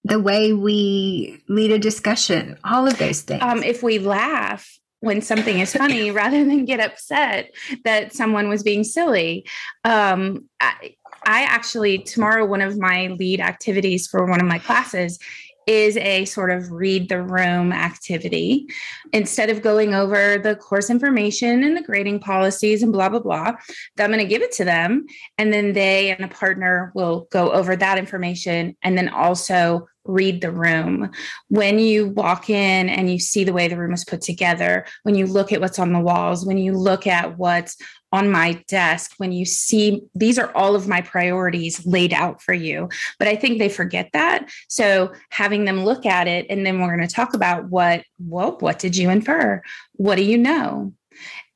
the 0.05 0.21
way 0.21 0.53
we 0.53 1.43
lead 1.49 1.71
a 1.71 1.79
discussion, 1.79 2.59
all 2.65 2.87
of 2.87 2.99
those 2.99 3.23
things. 3.23 3.43
Um, 3.43 3.63
if 3.63 3.83
we 3.83 3.99
laugh 3.99 4.79
when 5.05 5.21
something 5.21 5.61
is 5.61 5.73
funny 5.75 6.11
rather 6.11 6.45
than 6.45 6.65
get 6.65 6.81
upset 6.81 7.51
that 7.85 8.15
someone 8.15 8.49
was 8.49 8.63
being 8.63 8.85
silly. 8.85 9.47
Um, 9.85 10.49
I, 10.61 10.95
I 11.27 11.43
actually, 11.45 11.99
tomorrow, 11.99 12.45
one 12.45 12.63
of 12.63 12.79
my 12.79 13.09
lead 13.19 13.41
activities 13.41 14.07
for 14.07 14.27
one 14.27 14.41
of 14.41 14.47
my 14.47 14.59
classes 14.59 15.19
is 15.67 15.97
a 15.97 16.25
sort 16.25 16.51
of 16.51 16.71
read 16.71 17.09
the 17.09 17.23
room 17.23 17.73
activity. 17.73 18.67
Instead 19.13 19.51
of 19.51 19.63
going 19.63 19.95
over 19.95 20.39
the 20.39 20.57
course 20.57 20.91
information 20.91 21.65
and 21.65 21.77
the 21.77 21.83
grading 21.83 22.21
policies 22.21 22.83
and 22.83 22.93
blah, 22.93 23.09
blah, 23.09 23.21
blah, 23.21 23.53
I'm 23.99 24.11
going 24.11 24.19
to 24.19 24.25
give 24.25 24.43
it 24.43 24.53
to 24.53 24.65
them. 24.65 25.07
And 25.39 25.53
then 25.53 25.73
they 25.73 26.11
and 26.11 26.25
a 26.25 26.29
partner 26.29 26.93
will 26.95 27.29
go 27.31 27.51
over 27.53 27.77
that 27.77 27.99
information 27.99 28.77
and 28.83 28.97
then 28.97 29.09
also 29.09 29.87
read 30.05 30.41
the 30.41 30.51
room. 30.51 31.11
When 31.49 31.79
you 31.79 32.09
walk 32.09 32.51
in 32.51 32.89
and 32.89 33.11
you 33.11 33.19
see 33.19 33.45
the 33.45 33.53
way 33.53 33.69
the 33.69 33.79
room 33.79 33.93
is 33.93 34.05
put 34.05 34.21
together, 34.21 34.87
when 35.03 35.15
you 35.15 35.27
look 35.27 35.53
at 35.53 35.61
what's 35.61 35.79
on 35.79 35.93
the 35.93 36.01
walls, 36.01 36.45
when 36.45 36.59
you 36.59 36.77
look 36.77 37.07
at 37.07 37.39
what's 37.39 37.77
on 38.15 38.31
my 38.31 38.53
desk 38.69 39.15
when 39.17 39.33
you 39.33 39.45
see 39.45 40.01
these 40.15 40.39
are 40.39 40.57
all 40.57 40.77
of 40.77 40.87
my 40.87 41.01
priorities 41.01 41.85
laid 41.85 42.13
out 42.13 42.41
for 42.41 42.55
you. 42.55 42.89
But 43.19 43.27
I 43.27 43.35
think 43.35 43.59
they 43.59 43.69
forget 43.69 44.11
that. 44.13 44.49
So 44.69 45.13
having 45.31 45.65
them 45.65 45.85
look 45.85 46.07
at 46.07 46.29
it, 46.29 46.47
and 46.49 46.65
then 46.65 46.81
we're 46.81 46.97
going 46.97 47.07
to 47.07 47.13
talk 47.13 47.35
about 47.35 47.71
what, 47.71 48.05
well, 48.21 48.57
what 48.61 48.79
did 48.79 48.97
you 48.97 49.11
infer? 49.11 49.61
What 49.95 50.15
do 50.15 50.23
you 50.23 50.39
know? 50.39 50.95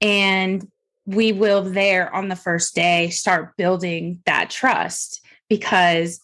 And 0.01 0.67
we 1.07 1.31
will 1.31 1.63
there 1.63 2.13
on 2.13 2.27
the 2.27 2.35
first 2.35 2.75
day 2.75 3.11
start 3.11 3.57
building 3.57 4.21
that 4.27 4.51
trust 4.51 5.25
because 5.49 6.21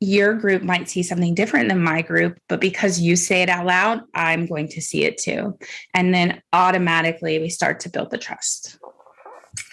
your 0.00 0.34
group 0.34 0.62
might 0.62 0.88
see 0.88 1.02
something 1.02 1.34
different 1.34 1.68
than 1.68 1.82
my 1.82 2.02
group, 2.02 2.38
but 2.48 2.60
because 2.60 3.00
you 3.00 3.16
say 3.16 3.42
it 3.42 3.48
out 3.48 3.66
loud, 3.66 4.02
I'm 4.14 4.46
going 4.46 4.68
to 4.68 4.80
see 4.80 5.04
it 5.04 5.18
too. 5.18 5.58
And 5.94 6.14
then 6.14 6.40
automatically 6.52 7.38
we 7.38 7.48
start 7.48 7.80
to 7.80 7.88
build 7.88 8.10
the 8.10 8.18
trust. 8.18 8.78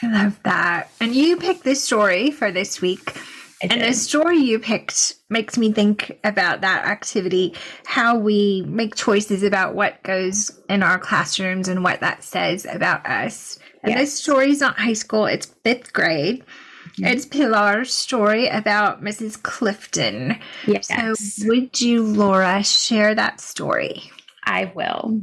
I 0.01 0.08
love 0.08 0.39
that. 0.44 0.89
And 1.00 1.13
you 1.13 1.38
picked 1.38 1.63
this 1.63 1.84
story 1.84 2.32
for 2.32 2.51
this 2.51 2.82
week. 2.82 3.17
And 3.62 3.82
the 3.82 3.94
story 3.94 4.38
you 4.38 4.60
picked 4.60 5.15
makes 5.29 5.58
me 5.58 5.72
think 5.72 6.20
about 6.24 6.62
that 6.62 6.86
activity, 6.86 7.55
how 7.86 8.17
we 8.17 8.63
make 8.67 8.96
choices 8.96 9.44
about 9.44 9.75
what 9.75 10.03
goes 10.03 10.60
in 10.70 10.84
our 10.84 11.00
classrooms 11.00 11.67
and 11.67 11.84
what 11.84 12.01
that 12.01 12.24
says 12.24 12.65
about 12.65 13.05
us. 13.05 13.58
And 13.84 13.91
yes. 13.91 14.01
this 14.01 14.20
story 14.20 14.51
is 14.51 14.60
not 14.60 14.77
high 14.77 14.94
school, 14.94 15.25
it's 15.25 15.48
fifth 15.63 15.94
grade. 15.94 16.44
Mm-hmm. 16.98 17.06
It's 17.06 17.25
Pilar's 17.25 17.94
story 17.94 18.48
about 18.48 19.04
Mrs. 19.04 19.42
Clifton. 19.42 20.40
Yes. 20.66 20.88
So, 20.88 21.48
would 21.48 21.82
you, 21.82 22.04
Laura, 22.04 22.64
share 22.64 23.14
that 23.14 23.42
story? 23.42 24.12
I 24.46 24.72
will. 24.74 25.22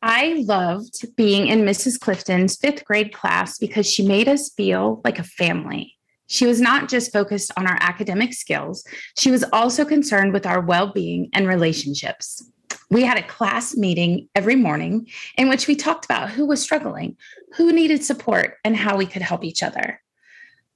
I 0.00 0.42
loved 0.46 1.04
being 1.16 1.48
in 1.48 1.60
Mrs. 1.60 2.00
Clifton's 2.00 2.56
fifth 2.56 2.84
grade 2.84 3.12
class 3.12 3.58
because 3.58 3.90
she 3.90 4.06
made 4.06 4.28
us 4.28 4.50
feel 4.50 5.02
like 5.04 5.18
a 5.18 5.24
family. 5.24 5.96
She 6.26 6.46
was 6.46 6.60
not 6.60 6.88
just 6.88 7.12
focused 7.12 7.52
on 7.56 7.66
our 7.66 7.76
academic 7.80 8.32
skills, 8.32 8.84
she 9.18 9.30
was 9.30 9.44
also 9.52 9.84
concerned 9.84 10.32
with 10.32 10.46
our 10.46 10.60
well 10.60 10.92
being 10.92 11.28
and 11.34 11.46
relationships. 11.46 12.42
We 12.90 13.02
had 13.02 13.18
a 13.18 13.26
class 13.26 13.76
meeting 13.76 14.28
every 14.34 14.56
morning 14.56 15.08
in 15.36 15.48
which 15.48 15.66
we 15.66 15.74
talked 15.74 16.04
about 16.04 16.30
who 16.30 16.46
was 16.46 16.62
struggling, 16.62 17.16
who 17.54 17.72
needed 17.72 18.04
support, 18.04 18.56
and 18.64 18.76
how 18.76 18.96
we 18.96 19.06
could 19.06 19.22
help 19.22 19.44
each 19.44 19.62
other. 19.62 20.00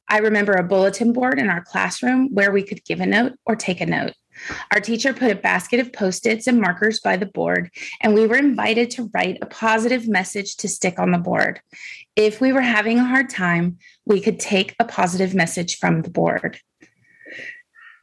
I 0.09 0.19
remember 0.19 0.53
a 0.53 0.62
bulletin 0.62 1.12
board 1.12 1.38
in 1.38 1.50
our 1.50 1.62
classroom 1.62 2.29
where 2.33 2.50
we 2.50 2.62
could 2.62 2.85
give 2.85 3.00
a 3.00 3.07
note 3.07 3.33
or 3.45 3.57
take 3.57 3.81
a 3.81 3.87
note. 3.87 4.15
Our 4.73 4.81
teacher 4.81 5.12
put 5.12 5.31
a 5.31 5.35
basket 5.35 5.81
of 5.81 5.93
post 5.93 6.27
its 6.27 6.47
and 6.47 6.61
markers 6.61 7.00
by 7.00 7.17
the 7.17 7.27
board, 7.27 7.71
and 8.00 8.15
we 8.15 8.27
were 8.27 8.37
invited 8.37 8.91
to 8.93 9.11
write 9.12 9.38
a 9.43 9.47
positive 9.47 10.09
message 10.09 10.57
to 10.59 10.69
stick 10.69 10.99
on 10.99 11.11
the 11.11 11.19
board. 11.19 11.61
If 12.17 12.41
we 12.41 12.53
were 12.53 12.61
having 12.61 12.99
a 12.99 13.05
hard 13.05 13.31
time, 13.31 13.79
we 14.07 14.21
could 14.21 14.38
take 14.38 14.75
a 14.79 14.85
positive 14.85 15.35
message 15.35 15.79
from 15.79 16.03
the 16.03 16.11
board. 16.11 16.61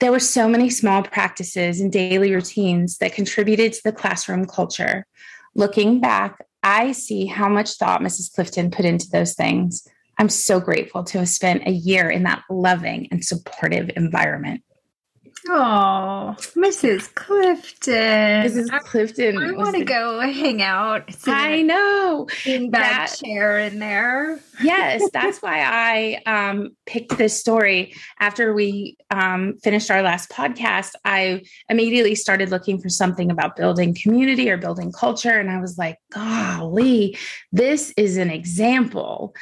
There 0.02 0.12
were 0.12 0.20
so 0.20 0.50
many 0.50 0.70
small 0.70 1.04
practices 1.04 1.80
and 1.80 1.92
daily 1.92 2.34
routines 2.36 2.98
that 2.98 3.14
contributed 3.14 3.74
to 3.74 3.82
the 3.86 3.94
classroom 3.94 4.46
culture. 4.46 5.06
Looking 5.56 6.02
back, 6.02 6.46
I 6.62 6.92
see 6.92 7.28
how 7.28 7.48
much 7.48 7.78
thought 7.78 8.02
Mrs. 8.02 8.34
Clifton 8.34 8.72
put 8.72 8.86
into 8.86 9.08
those 9.10 9.36
things. 9.36 9.88
I'm 10.18 10.30
so 10.30 10.60
grateful 10.60 11.04
to 11.06 11.20
have 11.20 11.30
spent 11.30 11.68
a 11.68 11.72
year 11.72 12.10
in 12.10 12.24
that 12.24 12.44
loving 12.50 13.08
and 13.12 13.24
supportive 13.24 13.90
environment. 13.96 14.62
Oh, 15.48 16.36
Mrs. 16.56 17.14
Clifton. 17.14 17.94
Mrs. 17.94 18.80
Clifton. 18.82 19.38
I, 19.38 19.50
I 19.50 19.52
want 19.52 19.76
to 19.76 19.84
go 19.84 20.20
hang 20.20 20.62
out. 20.62 21.04
I 21.28 21.62
know. 21.62 22.28
In 22.46 22.72
that 22.72 23.16
chair 23.24 23.60
in 23.60 23.78
there. 23.78 24.40
yes, 24.64 25.04
that's 25.14 25.44
why 25.44 25.62
I 25.62 26.22
um, 26.26 26.76
picked 26.88 27.18
this 27.18 27.40
story. 27.40 27.94
After 28.20 28.56
we 28.56 28.98
um, 29.12 29.58
finished 29.62 29.92
our 29.92 30.02
last 30.02 30.32
podcast, 30.32 30.94
I 31.06 31.44
immediately 31.70 32.16
started 32.16 32.50
looking 32.50 32.82
for 32.82 32.90
something 32.90 33.30
about 33.30 33.56
building 33.56 33.94
community 33.94 34.50
or 34.50 34.58
building 34.58 34.92
culture. 34.92 35.38
And 35.38 35.52
I 35.52 35.60
was 35.60 35.78
like, 35.78 35.98
golly, 36.12 37.18
this 37.52 37.94
is 37.98 38.18
an 38.18 38.32
example 38.32 39.36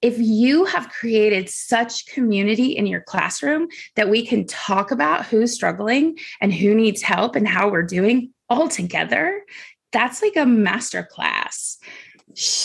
if 0.00 0.16
you 0.18 0.64
have 0.64 0.90
created 0.90 1.48
such 1.48 2.06
community 2.06 2.76
in 2.76 2.86
your 2.86 3.00
classroom 3.00 3.68
that 3.96 4.08
we 4.08 4.24
can 4.24 4.46
talk 4.46 4.90
about 4.90 5.26
who's 5.26 5.52
struggling 5.52 6.16
and 6.40 6.52
who 6.52 6.74
needs 6.74 7.02
help 7.02 7.34
and 7.34 7.48
how 7.48 7.68
we're 7.68 7.82
doing 7.82 8.32
all 8.48 8.68
together, 8.68 9.42
that's 9.92 10.22
like 10.22 10.36
a 10.36 10.46
master 10.46 11.02
class. 11.02 11.78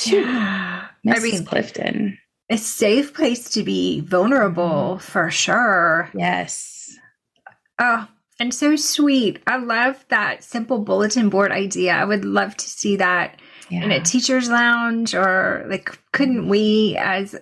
Yeah. 0.05 0.87
Mrs. 1.05 1.15
I 1.15 1.19
mean, 1.19 1.45
Clifton. 1.45 2.17
A 2.49 2.57
safe 2.57 3.13
place 3.13 3.49
to 3.51 3.63
be 3.63 4.01
vulnerable 4.01 4.97
mm-hmm. 4.97 4.97
for 4.99 5.31
sure. 5.31 6.09
Yes. 6.13 6.95
Oh, 7.79 8.07
and 8.39 8.53
so 8.53 8.75
sweet. 8.75 9.41
I 9.47 9.57
love 9.57 10.05
that 10.09 10.43
simple 10.43 10.79
bulletin 10.79 11.29
board 11.29 11.51
idea. 11.51 11.93
I 11.93 12.05
would 12.05 12.25
love 12.25 12.55
to 12.57 12.67
see 12.67 12.97
that 12.97 13.39
yeah. 13.69 13.83
in 13.83 13.91
a 13.91 14.01
teacher's 14.01 14.49
lounge 14.49 15.13
or 15.13 15.65
like 15.69 15.97
couldn't 16.11 16.47
we 16.47 16.95
as 16.99 17.35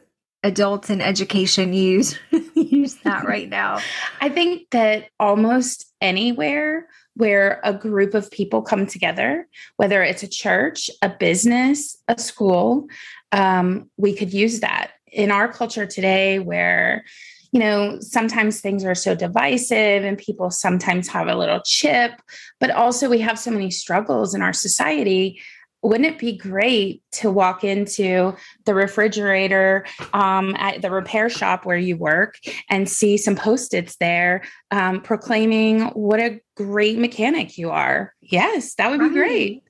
adults 0.44 0.90
in 0.90 1.02
education 1.02 1.74
use 1.74 2.18
use 2.56 2.96
that 3.04 3.26
right 3.26 3.50
now 3.50 3.80
i 4.22 4.30
think 4.30 4.70
that 4.72 5.10
almost 5.20 5.92
anywhere 6.02 6.88
where 7.16 7.60
a 7.64 7.74
group 7.74 8.14
of 8.14 8.32
people 8.32 8.62
come 8.62 8.88
together 8.88 9.48
whether 9.78 10.02
it's 10.02 10.24
a 10.24 10.28
church 10.28 10.90
a 11.02 11.10
business 11.10 11.98
a 12.08 12.20
school 12.20 12.88
um, 13.34 13.90
we 13.98 14.14
could 14.14 14.34
use 14.34 14.60
that 14.60 14.92
in 15.12 15.32
our 15.32 15.48
culture 15.48 15.86
today 15.86 16.40
where 16.40 17.04
you 17.52 17.60
know, 17.60 18.00
sometimes 18.00 18.62
things 18.62 18.86
are 18.86 18.96
so 18.96 19.14
divisive 19.14 20.04
and 20.04 20.18
people 20.18 20.50
sometimes 20.50 21.10
have 21.10 21.28
a 21.28 21.36
little 21.36 21.60
chip, 21.66 22.14
but 22.60 22.72
also 22.72 23.10
we 23.10 23.20
have 23.20 23.38
so 23.38 23.52
many 23.52 23.70
struggles 23.70 24.34
in 24.34 24.42
our 24.42 24.54
society 24.54 25.42
wouldn't 25.82 26.06
it 26.06 26.20
be 26.20 26.34
great 26.34 27.02
to 27.12 27.32
walk 27.32 27.64
into 27.64 28.36
the 28.66 28.74
refrigerator 28.74 29.86
um, 30.14 30.56
at 30.58 30.82
the 30.82 30.92
repair 30.92 31.30
shop 31.30 31.66
where 31.66 31.78
you 31.78 31.98
work 31.98 32.36
and 32.70 32.90
see 32.90 33.18
some 33.18 33.36
post-its 33.36 33.96
there 33.98 34.44
um, 34.70 35.02
proclaiming 35.02 35.82
what 35.88 36.20
a 36.20 36.40
great 36.56 36.98
mechanic 36.98 37.58
you 37.58 37.72
are 37.72 38.14
yes 38.22 38.76
that 38.76 38.92
would 38.92 39.00
be 39.00 39.06
right. 39.06 39.14
great 39.14 39.64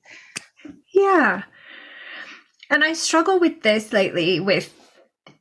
yeah 0.92 1.42
and 2.70 2.84
i 2.84 2.92
struggle 2.92 3.40
with 3.40 3.62
this 3.62 3.92
lately 3.92 4.40
with 4.40 4.72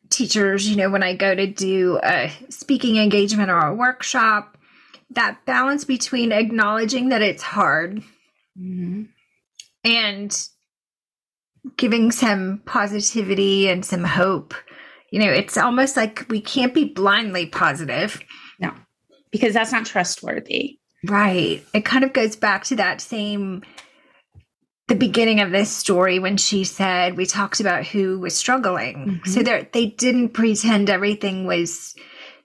teachers 0.10 0.70
you 0.70 0.76
know 0.76 0.90
when 0.90 1.04
i 1.04 1.16
go 1.16 1.36
to 1.36 1.48
do 1.48 2.00
a 2.04 2.32
speaking 2.50 2.98
engagement 2.98 3.50
or 3.50 3.60
a 3.60 3.76
workshop 3.76 4.58
that 5.10 5.46
balance 5.46 5.84
between 5.84 6.32
acknowledging 6.32 7.10
that 7.10 7.22
it's 7.22 7.44
hard 7.44 8.02
mm-hmm. 8.58 9.04
and 9.84 10.48
giving 11.78 12.12
some 12.12 12.62
positivity 12.66 13.70
and 13.70 13.86
some 13.86 14.04
hope. 14.04 14.54
You 15.12 15.20
know, 15.20 15.32
it's 15.32 15.58
almost 15.58 15.98
like 15.98 16.26
we 16.30 16.42
can't 16.42 16.74
be 16.74 16.86
blindly 16.86 17.46
positive. 17.46 18.20
No, 18.60 18.74
because 19.32 19.54
that's 19.54 19.72
not 19.72 19.86
trustworthy. 19.86 20.80
Right. 21.04 21.64
It 21.74 21.86
kind 21.86 22.04
of 22.04 22.14
goes 22.14 22.36
back 22.36 22.64
to 22.66 22.76
that 22.78 23.02
same 23.02 23.64
the 24.88 24.96
beginning 24.96 25.40
of 25.40 25.52
this 25.52 25.72
story 25.72 26.20
when 26.20 26.36
she 26.36 26.66
said 26.66 27.16
we 27.16 27.26
talked 27.26 27.62
about 27.62 27.88
who 27.88 28.20
was 28.20 28.36
struggling. 28.36 29.22
Mm-hmm. 29.22 29.30
So 29.30 29.42
they 29.42 29.70
they 29.72 29.86
didn't 29.88 30.30
pretend 30.30 30.90
everything 30.90 31.46
was 31.46 31.96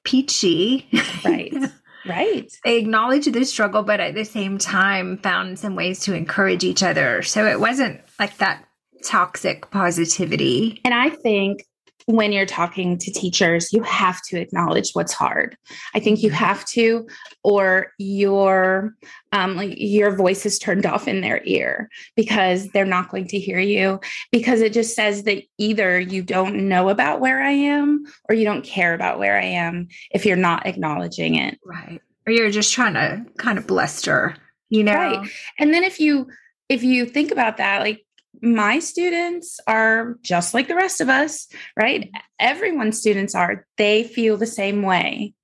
peachy. 0.05 0.89
Right. 1.25 1.53
Right. 2.09 2.57
They 2.65 2.79
acknowledged 2.79 3.33
the 3.33 3.45
struggle, 3.45 3.83
but 3.83 3.99
at 3.99 4.15
the 4.15 4.25
same 4.25 4.59
time 4.59 5.19
found 5.19 5.59
some 5.59 5.75
ways 5.75 5.99
to 6.03 6.15
encourage 6.15 6.63
each 6.63 6.85
other. 6.85 7.25
So 7.25 7.47
it 7.47 7.59
wasn't 7.59 8.01
like 8.21 8.37
that 8.39 8.65
toxic 9.07 9.71
positivity. 9.71 10.81
And 10.85 10.93
I 10.93 11.11
think 11.11 11.65
when 12.07 12.31
you're 12.31 12.47
talking 12.47 12.97
to 12.99 13.11
teachers, 13.11 13.73
you 13.73 13.83
have 13.83 14.23
to 14.23 14.41
acknowledge 14.41 14.93
what's 14.93 15.13
hard. 15.13 15.57
I 15.93 15.99
think 15.99 16.23
you 16.23 16.31
have 16.31 16.65
to, 16.67 17.07
or 17.43 17.93
your 17.99 18.95
um, 19.33 19.57
like 19.57 19.75
your 19.77 20.15
voice 20.15 20.47
is 20.47 20.59
turned 20.59 20.87
off 20.87 21.09
in 21.09 21.21
their 21.21 21.43
ear 21.45 21.91
because 22.15 22.69
they're 22.69 22.85
not 22.85 23.11
going 23.11 23.27
to 23.29 23.41
hear 23.41 23.59
you. 23.59 24.01
Because 24.31 24.61
it 24.61 24.73
just 24.73 24.95
says 24.95 25.25
that 25.25 25.43
either 25.59 25.99
you 25.99 26.23
don't 26.23 26.69
know 26.69 26.89
about 26.91 27.21
where 27.21 27.43
I 27.43 27.51
am 27.51 28.05
or 28.29 28.37
you 28.37 28.45
don't 28.45 28.65
care 28.65 28.95
about 28.95 29.19
where 29.19 29.37
I 29.37 29.45
am 29.45 29.89
if 30.13 30.25
you're 30.25 30.37
not 30.37 30.67
acknowledging 30.67 31.35
it. 31.35 31.59
Right. 31.65 32.01
Or 32.25 32.33
you're 32.33 32.51
just 32.51 32.73
trying 32.73 32.95
to 32.95 33.25
kind 33.37 33.59
of 33.59 33.67
bluster, 33.67 34.37
you 34.69 34.85
know? 34.85 34.95
Right. 34.95 35.29
And 35.59 35.75
then 35.75 35.83
if 35.83 35.99
you 35.99 36.29
if 36.69 36.85
you 36.85 37.07
think 37.07 37.33
about 37.33 37.57
that, 37.57 37.83
like 37.83 38.06
my 38.43 38.79
students 38.79 39.61
are 39.67 40.17
just 40.23 40.55
like 40.55 40.69
the 40.69 40.77
rest 40.77 41.01
of 41.01 41.09
us, 41.09 41.49
right? 41.77 42.11
Everyone's 42.39 42.99
students 42.99 43.35
are, 43.35 43.67
they 43.77 44.05
feel 44.05 44.37
the 44.37 44.47
same 44.47 44.83
way. 44.83 45.35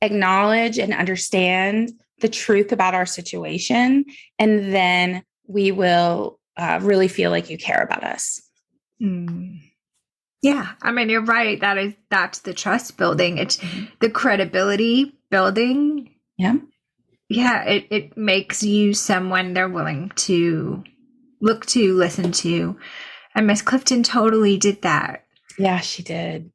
Acknowledge 0.00 0.78
and 0.78 0.92
understand 0.92 1.92
the 2.20 2.28
truth 2.28 2.72
about 2.72 2.94
our 2.94 3.06
situation, 3.06 4.04
and 4.38 4.72
then 4.72 5.22
we 5.46 5.72
will 5.72 6.38
uh, 6.56 6.78
really 6.82 7.08
feel 7.08 7.30
like 7.30 7.50
you 7.50 7.58
care 7.58 7.82
about 7.82 8.04
us. 8.04 8.40
Mm. 9.00 9.60
Yeah, 10.40 10.72
I 10.82 10.90
mean 10.90 11.08
you're 11.08 11.24
right. 11.24 11.60
That 11.60 11.78
is 11.78 11.94
that's 12.10 12.40
the 12.40 12.54
trust 12.54 12.96
building. 12.96 13.38
It's 13.38 13.60
the 14.00 14.10
credibility 14.10 15.12
building. 15.30 16.14
Yeah. 16.36 16.56
Yeah, 17.28 17.62
it, 17.64 17.86
it 17.90 18.16
makes 18.16 18.62
you 18.62 18.92
someone 18.92 19.54
they're 19.54 19.68
willing 19.68 20.10
to 20.16 20.84
look 21.42 21.66
to, 21.66 21.94
listen 21.94 22.32
to. 22.32 22.78
And 23.34 23.46
Miss 23.46 23.60
Clifton 23.60 24.02
totally 24.02 24.56
did 24.56 24.80
that. 24.82 25.24
Yeah, 25.58 25.80
she 25.80 26.02
did. 26.02 26.50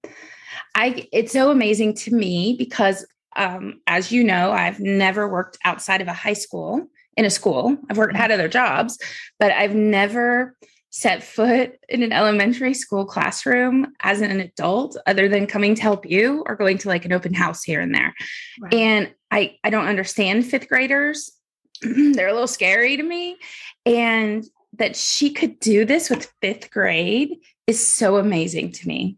I 0.74 1.08
it's 1.12 1.32
so 1.32 1.52
amazing 1.52 1.94
to 1.96 2.16
me 2.16 2.56
because 2.58 3.06
um, 3.36 3.82
as 3.86 4.12
you 4.12 4.24
know, 4.24 4.52
I've 4.52 4.80
never 4.80 5.28
worked 5.28 5.60
outside 5.64 6.02
of 6.02 6.08
a 6.08 6.14
high 6.14 6.34
school 6.34 6.88
in 7.16 7.26
a 7.26 7.30
school. 7.30 7.78
I've 7.90 7.98
worked 7.98 8.16
had 8.16 8.32
other 8.32 8.48
jobs, 8.48 8.98
but 9.40 9.52
I've 9.52 9.76
never 9.76 10.56
set 10.90 11.22
foot 11.22 11.74
in 11.90 12.02
an 12.02 12.12
elementary 12.12 12.74
school 12.74 13.06
classroom 13.06 13.94
as 14.02 14.22
an 14.22 14.40
adult 14.40 14.98
other 15.06 15.28
than 15.28 15.46
coming 15.46 15.76
to 15.76 15.82
help 15.82 16.10
you 16.10 16.44
or 16.48 16.56
going 16.56 16.78
to 16.80 16.88
like 16.88 17.06
an 17.06 17.14
open 17.14 17.34
house 17.34 17.64
here 17.64 17.82
and 17.82 17.94
there. 17.94 18.16
Right. 18.60 18.74
And 18.74 19.14
I 19.30 19.58
I 19.64 19.70
don't 19.70 19.88
understand 19.88 20.46
fifth 20.46 20.68
graders. 20.68 21.32
They're 21.82 22.30
a 22.30 22.34
little 22.34 22.48
scary 22.48 22.98
to 22.98 23.04
me. 23.04 23.38
And 23.86 24.44
that 24.78 24.96
she 24.96 25.32
could 25.32 25.60
do 25.60 25.86
this 25.86 26.10
with 26.10 26.32
fifth 26.42 26.72
grade 26.72 27.38
is 27.66 27.86
so 27.86 28.18
amazing 28.18 28.72
to 28.74 28.88
me. 28.88 29.18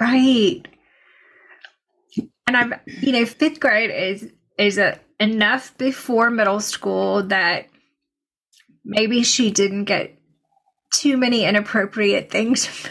Right. 0.00 0.62
And 2.46 2.56
I've, 2.56 2.80
you 2.86 3.12
know, 3.12 3.26
fifth 3.26 3.60
grade 3.60 3.90
is 3.90 4.30
is 4.58 4.78
a, 4.78 4.98
enough 5.18 5.76
before 5.78 6.30
middle 6.30 6.60
school 6.60 7.22
that 7.24 7.66
maybe 8.84 9.22
she 9.22 9.50
didn't 9.50 9.84
get 9.84 10.16
too 10.92 11.16
many 11.16 11.44
inappropriate 11.44 12.30
things. 12.30 12.68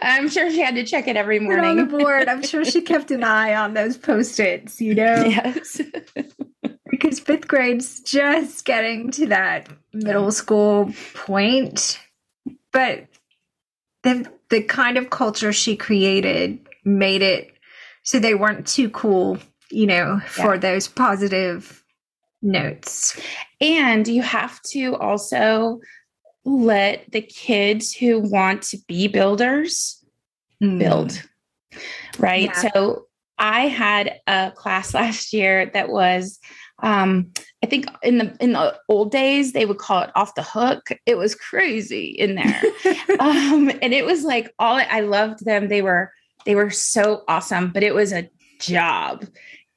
I'm 0.00 0.28
sure 0.28 0.50
she 0.50 0.60
had 0.60 0.76
to 0.76 0.84
check 0.84 1.08
it 1.08 1.16
every 1.16 1.40
morning. 1.40 1.64
on 1.64 1.76
the 1.76 1.84
board. 1.84 2.28
I'm 2.28 2.42
sure 2.42 2.64
she 2.64 2.80
kept 2.80 3.10
an 3.10 3.24
eye 3.24 3.54
on 3.54 3.74
those 3.74 3.96
post-its, 3.96 4.80
you 4.80 4.94
know? 4.94 5.24
Yes 5.24 5.80
because 6.98 7.20
fifth 7.20 7.48
grade's 7.48 8.00
just 8.00 8.64
getting 8.64 9.10
to 9.12 9.26
that 9.26 9.68
middle 9.92 10.32
school 10.32 10.92
point. 11.14 12.00
But 12.72 13.06
the 14.02 14.30
the 14.50 14.62
kind 14.62 14.96
of 14.96 15.10
culture 15.10 15.52
she 15.52 15.76
created 15.76 16.60
made 16.84 17.22
it 17.22 17.52
so 18.02 18.18
they 18.18 18.34
weren't 18.34 18.66
too 18.66 18.88
cool, 18.90 19.38
you 19.70 19.86
know, 19.86 20.20
for 20.26 20.54
yeah. 20.54 20.60
those 20.60 20.88
positive 20.88 21.84
notes. 22.40 23.20
And 23.60 24.06
you 24.06 24.22
have 24.22 24.62
to 24.70 24.94
also 24.96 25.80
let 26.44 27.10
the 27.10 27.22
kids 27.22 27.92
who 27.92 28.20
want 28.20 28.62
to 28.62 28.78
be 28.86 29.08
builders 29.08 30.04
mm. 30.62 30.78
build. 30.78 31.22
Right. 32.18 32.44
Yeah. 32.44 32.70
So 32.72 33.06
I 33.38 33.66
had 33.66 34.20
a 34.26 34.52
class 34.54 34.94
last 34.94 35.32
year 35.32 35.66
that 35.66 35.88
was 35.88 36.38
um 36.82 37.30
i 37.62 37.66
think 37.66 37.86
in 38.02 38.18
the 38.18 38.36
in 38.40 38.52
the 38.52 38.78
old 38.88 39.10
days 39.10 39.52
they 39.52 39.64
would 39.64 39.78
call 39.78 40.02
it 40.02 40.10
off 40.14 40.34
the 40.34 40.42
hook. 40.42 40.88
It 41.06 41.16
was 41.16 41.34
crazy 41.34 42.06
in 42.06 42.34
there. 42.34 42.62
Um 43.18 43.70
and 43.80 43.94
it 43.94 44.04
was 44.04 44.24
like 44.24 44.52
all 44.58 44.76
i 44.76 45.00
loved 45.00 45.44
them. 45.44 45.68
They 45.68 45.82
were 45.82 46.12
they 46.44 46.54
were 46.54 46.70
so 46.70 47.24
awesome 47.28 47.70
but 47.70 47.82
it 47.82 47.94
was 47.94 48.12
a 48.12 48.28
job 48.60 49.24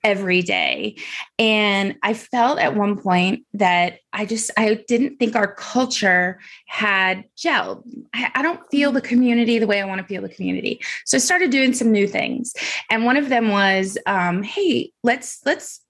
every 0.03 0.41
day. 0.41 0.95
And 1.37 1.95
i 2.03 2.13
felt 2.13 2.59
at 2.59 2.75
one 2.75 2.97
point 2.97 3.45
that 3.53 3.99
i 4.13 4.25
just 4.25 4.51
i 4.57 4.83
didn't 4.87 5.17
think 5.17 5.35
our 5.35 5.53
culture 5.55 6.39
had 6.67 7.25
gelled. 7.37 7.83
I, 8.13 8.31
I 8.35 8.41
don't 8.41 8.61
feel 8.71 8.91
the 8.91 9.01
community 9.01 9.59
the 9.59 9.67
way 9.67 9.81
i 9.81 9.85
want 9.85 10.01
to 10.01 10.07
feel 10.07 10.21
the 10.21 10.29
community. 10.29 10.81
So 11.05 11.17
i 11.17 11.19
started 11.19 11.51
doing 11.51 11.73
some 11.73 11.91
new 11.91 12.07
things. 12.07 12.53
And 12.89 13.05
one 13.05 13.17
of 13.17 13.29
them 13.29 13.49
was 13.49 13.97
um, 14.05 14.43
hey 14.43 14.91
let's 15.03 15.39
let's 15.45 15.81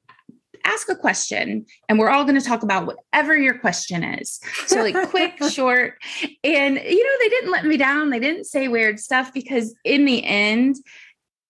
ask 0.66 0.90
a 0.90 0.96
question 0.96 1.66
and 1.88 2.00
we're 2.00 2.10
all 2.10 2.24
going 2.24 2.40
to 2.40 2.46
talk 2.46 2.64
about 2.64 2.86
whatever 2.86 3.38
your 3.38 3.58
question 3.58 4.04
is. 4.04 4.40
So, 4.68 4.82
like, 4.82 5.10
quick, 5.10 5.42
short. 5.52 5.96
And, 6.44 6.76
you 6.76 7.04
know, 7.04 7.16
they 7.20 7.30
didn't 7.30 7.52
let 7.52 7.66
me 7.66 7.78
down. 7.78 8.10
They 8.10 8.20
didn't 8.20 8.46
say 8.46 8.68
weird 8.68 9.00
stuff 9.00 9.34
because, 9.34 9.76
in 9.84 10.06
the 10.06 10.24
end, 10.24 10.78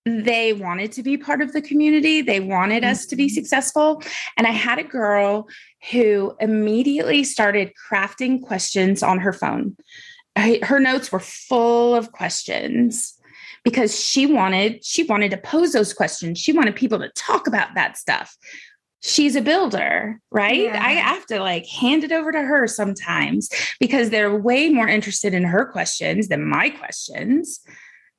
they 0.06 0.54
wanted 0.54 0.91
to 0.93 1.04
be 1.04 1.17
part 1.17 1.41
of 1.41 1.54
the 1.54 1.62
community. 1.62 2.22
They 2.22 2.39
wanted 2.39 2.84
us 2.84 3.06
to 3.08 3.15
be 3.15 3.28
mm-hmm. 3.28 3.36
successful. 3.36 4.02
And 4.38 4.48
I 4.48 4.52
had 4.52 4.80
a 4.80 4.84
girl 4.84 5.48
who 5.91 6.36
immediately 6.39 7.24
started 7.24 7.72
crafting 7.89 8.41
questions 8.41 9.04
on 9.04 9.19
her 9.19 9.34
phone. 9.34 9.76
Her 10.36 10.80
notes 10.80 11.12
were 11.12 11.19
full 11.19 11.95
of 11.95 12.12
questions 12.13 13.19
because 13.63 14.00
she 14.00 14.26
wanted 14.26 14.84
she 14.86 15.04
wanted 15.04 15.32
to 15.32 15.38
pose 15.38 15.74
those 15.74 15.93
questions 15.93 16.39
she 16.39 16.54
wanted 16.54 16.76
people 16.76 16.98
to 16.98 17.10
talk 17.10 17.48
about 17.48 17.76
that 17.76 17.98
stuff 17.98 18.38
she's 19.01 19.35
a 19.35 19.41
builder, 19.41 20.19
right? 20.31 20.63
Yeah. 20.63 20.83
I 20.83 20.91
have 20.91 21.25
to 21.27 21.39
like 21.39 21.65
hand 21.67 22.03
it 22.03 22.12
over 22.12 22.31
to 22.31 22.41
her 22.41 22.67
sometimes 22.67 23.49
because 23.79 24.09
they're 24.09 24.35
way 24.35 24.69
more 24.69 24.88
interested 24.88 25.33
in 25.33 25.43
her 25.43 25.65
questions 25.65 26.27
than 26.27 26.47
my 26.47 26.69
questions. 26.69 27.59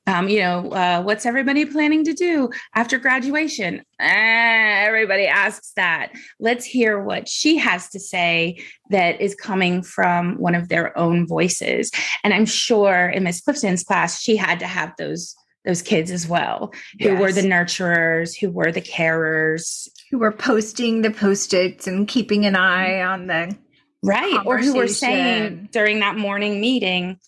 Um, 0.06 0.28
you 0.28 0.40
know, 0.40 0.70
uh, 0.70 1.02
what's 1.02 1.26
everybody 1.26 1.64
planning 1.64 2.04
to 2.04 2.12
do 2.12 2.48
after 2.74 2.98
graduation? 2.98 3.82
Eh, 4.00 4.84
everybody 4.86 5.26
asks 5.26 5.72
that. 5.76 6.12
Let's 6.40 6.64
hear 6.64 7.00
what 7.00 7.28
she 7.28 7.58
has 7.58 7.90
to 7.90 8.00
say 8.00 8.64
that 8.88 9.20
is 9.20 9.34
coming 9.34 9.82
from 9.82 10.36
one 10.38 10.54
of 10.54 10.68
their 10.68 10.96
own 10.98 11.28
voices. 11.28 11.92
And 12.24 12.32
I'm 12.32 12.46
sure 12.46 13.08
in 13.08 13.24
Miss 13.24 13.42
Clifton's 13.42 13.84
class, 13.84 14.20
she 14.20 14.36
had 14.36 14.58
to 14.60 14.66
have 14.66 14.94
those 14.98 15.36
those 15.66 15.82
kids 15.82 16.10
as 16.10 16.26
well, 16.26 16.72
who 17.00 17.10
yes. 17.10 17.20
were 17.20 17.32
the 17.32 17.42
nurturers, 17.42 18.34
who 18.34 18.50
were 18.50 18.72
the 18.72 18.80
carers, 18.80 19.88
who 20.10 20.18
were 20.18 20.32
posting 20.32 21.02
the 21.02 21.10
post-its 21.10 21.86
and 21.86 22.08
keeping 22.08 22.44
an 22.46 22.56
eye 22.56 23.02
on 23.02 23.26
the 23.26 23.56
right, 24.02 24.42
or 24.44 24.58
who 24.58 24.74
were 24.74 24.88
saying 24.88 25.68
during 25.72 26.00
that 26.00 26.16
morning 26.16 26.60
meeting, 26.60 27.18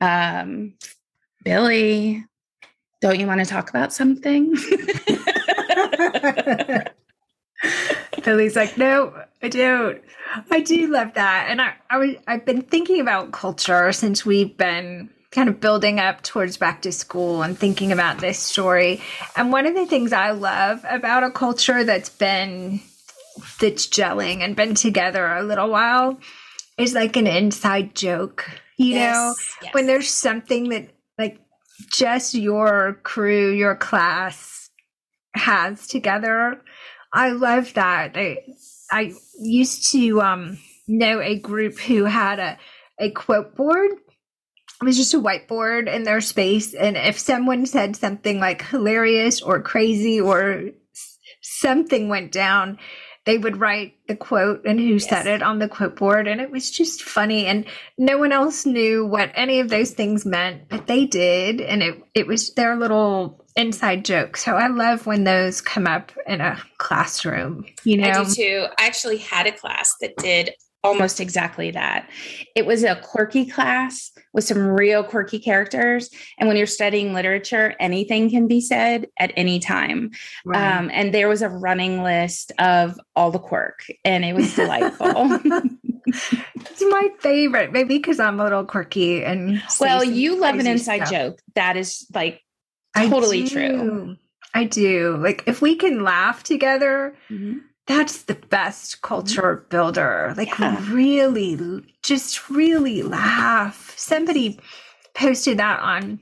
um, 0.00 0.74
Billy, 1.44 2.24
don't 3.00 3.18
you 3.18 3.26
want 3.26 3.40
to 3.40 3.46
talk 3.46 3.70
about 3.70 3.92
something? 3.92 4.54
Billy's 8.24 8.56
like, 8.56 8.76
no, 8.76 9.14
I 9.42 9.48
don't. 9.48 10.02
I 10.50 10.60
do 10.60 10.88
love 10.88 11.14
that, 11.14 11.46
and 11.48 11.62
I, 11.62 11.74
I 11.88 11.98
was, 11.98 12.10
I've 12.26 12.44
been 12.44 12.62
thinking 12.62 13.00
about 13.00 13.32
culture 13.32 13.92
since 13.92 14.26
we've 14.26 14.56
been 14.56 15.08
kind 15.36 15.50
of 15.50 15.60
building 15.60 16.00
up 16.00 16.22
towards 16.22 16.56
back 16.56 16.80
to 16.82 16.90
school 16.90 17.42
and 17.42 17.58
thinking 17.58 17.92
about 17.92 18.18
this 18.18 18.38
story. 18.38 19.02
And 19.36 19.52
one 19.52 19.66
of 19.66 19.74
the 19.74 19.84
things 19.84 20.12
I 20.12 20.30
love 20.30 20.82
about 20.88 21.24
a 21.24 21.30
culture 21.30 21.84
that's 21.84 22.08
been 22.08 22.80
that's 23.60 23.86
gelling 23.86 24.40
and 24.40 24.56
been 24.56 24.74
together 24.74 25.26
a 25.26 25.42
little 25.42 25.68
while 25.68 26.18
is 26.78 26.94
like 26.94 27.16
an 27.16 27.26
inside 27.26 27.94
joke. 27.94 28.50
You 28.78 28.94
yes, 28.94 29.14
know, 29.14 29.34
yes. 29.62 29.74
when 29.74 29.86
there's 29.86 30.08
something 30.08 30.70
that 30.70 30.88
like 31.18 31.38
just 31.92 32.34
your 32.34 32.98
crew, 33.02 33.52
your 33.52 33.76
class 33.76 34.70
has 35.34 35.86
together. 35.86 36.62
I 37.12 37.32
love 37.32 37.74
that. 37.74 38.16
I 38.16 38.38
I 38.90 39.12
used 39.38 39.92
to 39.92 40.22
um 40.22 40.58
know 40.88 41.20
a 41.20 41.38
group 41.38 41.78
who 41.78 42.04
had 42.04 42.38
a 42.38 42.58
a 42.98 43.10
quote 43.10 43.54
board 43.54 43.90
it 44.80 44.84
was 44.84 44.96
just 44.96 45.14
a 45.14 45.20
whiteboard 45.20 45.92
in 45.92 46.02
their 46.02 46.20
space 46.20 46.74
and 46.74 46.96
if 46.96 47.18
someone 47.18 47.66
said 47.66 47.96
something 47.96 48.38
like 48.38 48.62
hilarious 48.62 49.40
or 49.40 49.60
crazy 49.60 50.20
or 50.20 50.70
something 51.46 52.08
went 52.08 52.32
down, 52.32 52.78
they 53.24 53.38
would 53.38 53.56
write 53.56 53.94
the 54.06 54.16
quote 54.16 54.64
and 54.64 54.78
who 54.78 54.94
yes. 54.94 55.08
said 55.08 55.26
it 55.26 55.42
on 55.42 55.58
the 55.58 55.68
quote 55.68 55.96
board. 55.96 56.28
And 56.28 56.40
it 56.40 56.50
was 56.50 56.70
just 56.70 57.02
funny. 57.02 57.46
And 57.46 57.66
no 57.98 58.18
one 58.18 58.32
else 58.32 58.66
knew 58.66 59.04
what 59.04 59.32
any 59.34 59.60
of 59.60 59.68
those 59.68 59.90
things 59.90 60.24
meant, 60.24 60.68
but 60.68 60.86
they 60.86 61.06
did. 61.06 61.60
And 61.60 61.82
it, 61.82 62.02
it 62.14 62.26
was 62.26 62.54
their 62.54 62.76
little 62.76 63.44
inside 63.56 64.04
joke. 64.04 64.36
So 64.36 64.54
I 64.54 64.68
love 64.68 65.06
when 65.06 65.24
those 65.24 65.60
come 65.60 65.86
up 65.86 66.12
in 66.26 66.40
a 66.40 66.60
classroom. 66.78 67.64
You 67.84 67.98
know, 67.98 68.08
I 68.10 68.24
do 68.24 68.30
too. 68.30 68.66
I 68.78 68.86
actually 68.86 69.18
had 69.18 69.46
a 69.46 69.52
class 69.52 69.94
that 70.00 70.16
did 70.18 70.54
almost 70.86 71.20
exactly 71.20 71.70
that. 71.72 72.08
It 72.54 72.66
was 72.66 72.84
a 72.84 72.96
quirky 72.96 73.46
class 73.46 74.12
with 74.32 74.44
some 74.44 74.66
real 74.66 75.02
quirky 75.02 75.38
characters. 75.38 76.10
And 76.38 76.48
when 76.48 76.56
you're 76.56 76.66
studying 76.66 77.12
literature, 77.12 77.74
anything 77.80 78.30
can 78.30 78.46
be 78.46 78.60
said 78.60 79.08
at 79.18 79.32
any 79.36 79.58
time. 79.58 80.12
Right. 80.44 80.76
Um, 80.76 80.90
and 80.92 81.12
there 81.12 81.28
was 81.28 81.42
a 81.42 81.48
running 81.48 82.02
list 82.02 82.52
of 82.58 82.98
all 83.14 83.30
the 83.30 83.38
quirk, 83.38 83.80
and 84.04 84.24
it 84.24 84.34
was 84.34 84.54
delightful. 84.54 85.12
it's 86.06 86.82
my 86.82 87.08
favorite, 87.18 87.72
maybe 87.72 87.96
because 87.96 88.20
I'm 88.20 88.38
a 88.38 88.44
little 88.44 88.64
quirky 88.64 89.24
and 89.24 89.62
well, 89.80 90.04
you 90.04 90.38
love 90.38 90.58
an 90.58 90.66
inside 90.66 91.06
stuff. 91.06 91.10
joke. 91.10 91.38
That 91.54 91.76
is 91.76 92.06
like 92.14 92.42
totally 92.94 93.48
true. 93.48 94.16
I 94.54 94.64
do. 94.64 95.16
Like 95.16 95.42
if 95.46 95.60
we 95.60 95.76
can 95.76 96.02
laugh 96.02 96.42
together. 96.42 97.16
Mm-hmm 97.30 97.58
that's 97.86 98.22
the 98.22 98.34
best 98.34 99.00
culture 99.02 99.64
builder. 99.68 100.34
Like 100.36 100.58
yeah. 100.58 100.84
really, 100.90 101.84
just 102.02 102.50
really 102.50 103.02
laugh. 103.02 103.94
Somebody 103.96 104.58
posted 105.14 105.58
that 105.58 105.80
on, 105.80 106.20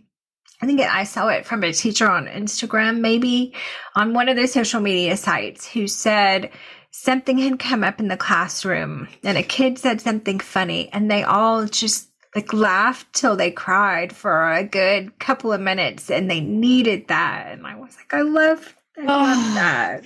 I 0.61 0.67
think 0.67 0.81
I 0.81 1.05
saw 1.05 1.29
it 1.29 1.47
from 1.47 1.65
a 1.65 1.73
teacher 1.73 2.09
on 2.09 2.27
Instagram, 2.27 3.01
maybe 3.01 3.55
on 3.97 4.13
one 4.13 4.29
of 4.29 4.37
the 4.37 4.47
social 4.47 4.81
media 4.81 5.17
sites 5.17 5.67
who 5.67 5.89
said 5.89 6.51
something 6.91 7.39
had 7.39 7.59
come 7.59 7.83
up 7.83 7.99
in 7.99 8.09
the 8.09 8.17
classroom 8.17 9.09
and 9.25 9.37
a 9.37 9.43
kid 9.43 9.79
said 9.79 10.01
something 10.01 10.39
funny 10.39 10.89
and 10.93 11.11
they 11.11 11.25
all 11.25 11.67
just 11.67 12.09
like 12.35 12.53
laughed 12.53 13.13
till 13.13 13.37
they 13.37 13.51
cried 13.51 14.15
for 14.15 14.53
a 14.53 14.65
good 14.65 15.19
couple 15.19 15.53
of 15.53 15.61
minutes 15.61 16.11
and 16.11 16.31
they 16.31 16.41
needed 16.41 17.09
that. 17.09 17.49
And 17.51 17.67
I 17.67 17.77
was 17.77 17.97
like, 17.97 18.13
I 18.13 18.23
love, 18.23 18.77
I 18.99 19.01
love 19.03 19.39
oh. 19.39 19.55
that. 19.55 20.05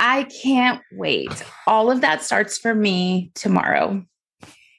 I 0.00 0.24
can't 0.24 0.82
wait. 0.92 1.44
All 1.66 1.90
of 1.90 2.00
that 2.00 2.22
starts 2.22 2.58
for 2.58 2.74
me 2.74 3.30
tomorrow. 3.34 4.02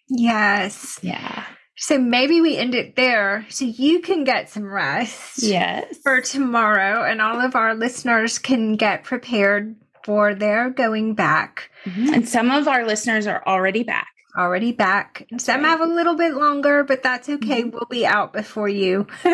Yes. 0.09 0.99
Yeah. 1.01 1.45
So 1.77 1.97
maybe 1.97 2.41
we 2.41 2.57
end 2.57 2.75
it 2.75 2.95
there 2.95 3.45
so 3.49 3.65
you 3.65 4.01
can 4.01 4.23
get 4.23 4.49
some 4.49 4.65
rest. 4.65 5.41
Yes. 5.41 5.97
For 6.03 6.21
tomorrow, 6.21 7.03
and 7.03 7.21
all 7.21 7.39
of 7.39 7.55
our 7.55 7.73
listeners 7.73 8.37
can 8.37 8.75
get 8.75 9.03
prepared 9.03 9.75
for 10.03 10.35
their 10.35 10.69
going 10.69 11.15
back. 11.15 11.69
Mm-hmm. 11.85 12.13
And 12.13 12.29
some 12.29 12.51
of 12.51 12.67
our 12.67 12.85
listeners 12.85 13.27
are 13.27 13.43
already 13.47 13.83
back. 13.83 14.07
Already 14.37 14.71
back. 14.71 15.27
Some 15.37 15.63
have 15.63 15.81
a 15.81 15.85
little 15.85 16.15
bit 16.15 16.33
longer, 16.33 16.83
but 16.83 17.03
that's 17.03 17.29
okay. 17.29 17.63
Mm-hmm. 17.63 17.71
We'll 17.71 17.87
be 17.89 18.05
out 18.05 18.33
before 18.33 18.69
you. 18.69 19.07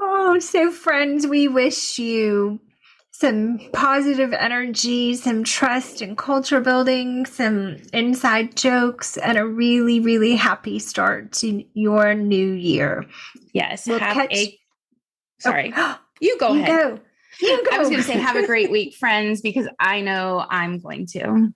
oh, 0.00 0.38
so 0.38 0.70
friends, 0.70 1.26
we 1.26 1.48
wish 1.48 1.98
you 1.98 2.60
some 3.10 3.60
positive 3.72 4.32
energy, 4.32 5.14
some 5.14 5.44
trust 5.44 6.02
and 6.02 6.18
culture 6.18 6.60
building, 6.60 7.24
some 7.26 7.76
inside 7.92 8.56
jokes, 8.56 9.16
and 9.16 9.38
a 9.38 9.46
really, 9.46 10.00
really 10.00 10.34
happy 10.34 10.80
start 10.80 11.32
to 11.32 11.64
your 11.74 12.14
new 12.14 12.52
year. 12.52 13.06
Yes. 13.52 13.86
We'll 13.86 14.00
have 14.00 14.16
catch- 14.16 14.34
a 14.34 14.46
oh, 14.48 14.56
sorry. 15.38 15.72
Oh, 15.76 15.98
you 16.20 16.38
go 16.38 16.54
you 16.54 16.62
ahead. 16.62 16.96
Go. 16.96 17.00
You 17.40 17.64
go. 17.64 17.76
I 17.76 17.78
was 17.78 17.88
going 17.88 18.00
to 18.00 18.06
say, 18.06 18.14
have 18.14 18.36
a 18.36 18.46
great 18.48 18.70
week, 18.70 18.94
friends, 18.94 19.40
because 19.40 19.68
I 19.78 20.00
know 20.00 20.44
I'm 20.48 20.80
going 20.80 21.06
to. 21.12 21.52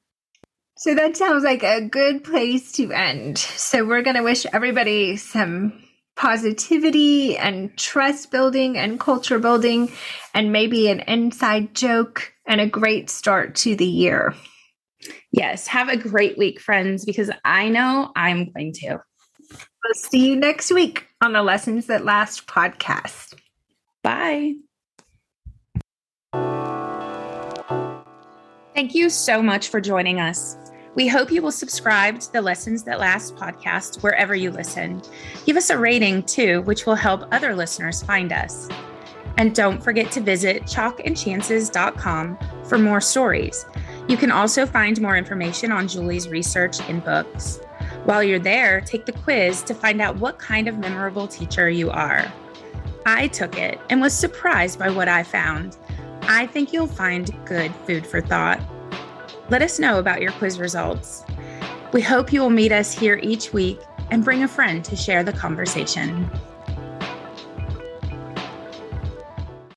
So 0.77 0.95
that 0.95 1.17
sounds 1.17 1.43
like 1.43 1.65
a 1.65 1.81
good 1.81 2.23
place 2.23 2.71
to 2.73 2.93
end. 2.93 3.37
So 3.37 3.85
we're 3.85 4.03
going 4.03 4.15
to 4.15 4.23
wish 4.23 4.47
everybody 4.47 5.17
some 5.17 5.83
positivity 6.19 7.39
and 7.39 7.75
trust 7.79 8.31
building 8.31 8.77
and 8.77 9.01
culture 9.01 9.39
building, 9.39 9.91
and 10.35 10.53
maybe 10.53 10.89
an 10.89 11.01
inside 11.01 11.75
joke 11.75 12.35
and 12.45 12.61
a 12.61 12.67
great 12.67 13.09
start 13.09 13.55
to 13.55 13.77
the 13.77 13.87
year. 13.87 14.35
Yes. 15.33 15.67
Have 15.69 15.89
a 15.89 15.97
great 15.97 16.37
week, 16.37 16.61
friends, 16.61 17.05
because 17.05 17.31
I 17.45 17.69
know 17.69 18.11
I'm 18.17 18.51
going 18.51 18.73
to. 18.75 18.99
We'll 19.51 19.95
see 19.95 20.29
you 20.29 20.37
next 20.37 20.73
week 20.73 21.07
on 21.23 21.33
the 21.33 21.43
Lessons 21.43 21.87
That 21.87 22.05
Last 22.05 22.47
podcast. 22.47 23.35
Bye. 24.03 24.55
Thank 28.75 28.95
you 28.95 29.09
so 29.09 29.41
much 29.41 29.69
for 29.69 29.81
joining 29.81 30.21
us. 30.21 30.57
We 30.99 31.07
hope 31.07 31.31
you 31.31 31.43
will 31.43 31.53
subscribe 31.53 32.19
to 32.19 32.33
the 32.33 32.43
Lessons 32.43 32.83
That 32.83 32.99
Last 32.99 33.37
podcast 33.37 34.03
wherever 34.03 34.35
you 34.35 34.51
listen. 34.51 35.01
Give 35.47 35.57
us 35.57 35.71
a 35.71 35.79
rating 35.79 36.25
too, 36.25 36.63
which 36.63 36.87
will 36.87 36.97
help 36.97 37.23
other 37.31 37.55
listeners 37.55 38.03
find 38.03 38.33
us. 38.33 38.69
And 39.37 39.55
don't 39.55 39.81
forget 39.81 40.11
to 40.11 40.21
visit 40.21 40.65
chalkandchances.com 40.65 42.37
for 42.65 42.79
more 42.79 43.01
stories. 43.01 43.65
You 44.09 44.17
can 44.17 44.33
also 44.33 44.67
find 44.67 45.01
more 45.01 45.17
information 45.17 45.71
on 45.71 45.87
Julie's 45.87 46.29
research 46.29 46.81
in 46.89 46.99
books. 46.99 47.61
While 48.03 48.25
you're 48.25 48.41
there, 48.41 48.81
take 48.81 49.07
the 49.07 49.13
quiz 49.13 49.63
to 49.63 49.75
find 49.75 50.01
out 50.01 50.17
what 50.17 50.41
kind 50.41 50.67
of 50.67 50.79
memorable 50.79 51.29
teacher 51.29 51.71
you 51.71 51.91
are. 51.91 52.27
I 53.07 53.29
took 53.29 53.57
it 53.57 53.79
and 53.89 54.01
was 54.01 54.15
surprised 54.15 54.81
by 54.81 54.91
what 54.91 55.07
I 55.07 55.23
found. 55.23 55.77
I 56.23 56.49
think 56.49 56.73
you'll 56.73 56.89
find 56.89 57.31
good 57.47 57.73
food 57.87 58.05
for 58.05 58.21
thought. 58.21 58.61
Let 59.51 59.63
us 59.63 59.79
know 59.79 59.99
about 59.99 60.21
your 60.21 60.33
quiz 60.33 60.59
results. 60.59 61.25
We 61.95 62.03
hope 62.03 62.35
you 62.35 62.43
will 62.43 62.51
meet 62.51 62.71
us 62.71 62.93
here 62.93 63.19
each 63.23 63.55
week 63.55 63.81
and 64.11 64.23
bring 64.23 64.43
a 64.43 64.49
friend 64.49 64.85
to 64.85 64.95
share 64.95 65.25
the 65.25 65.33
conversation. 65.33 66.31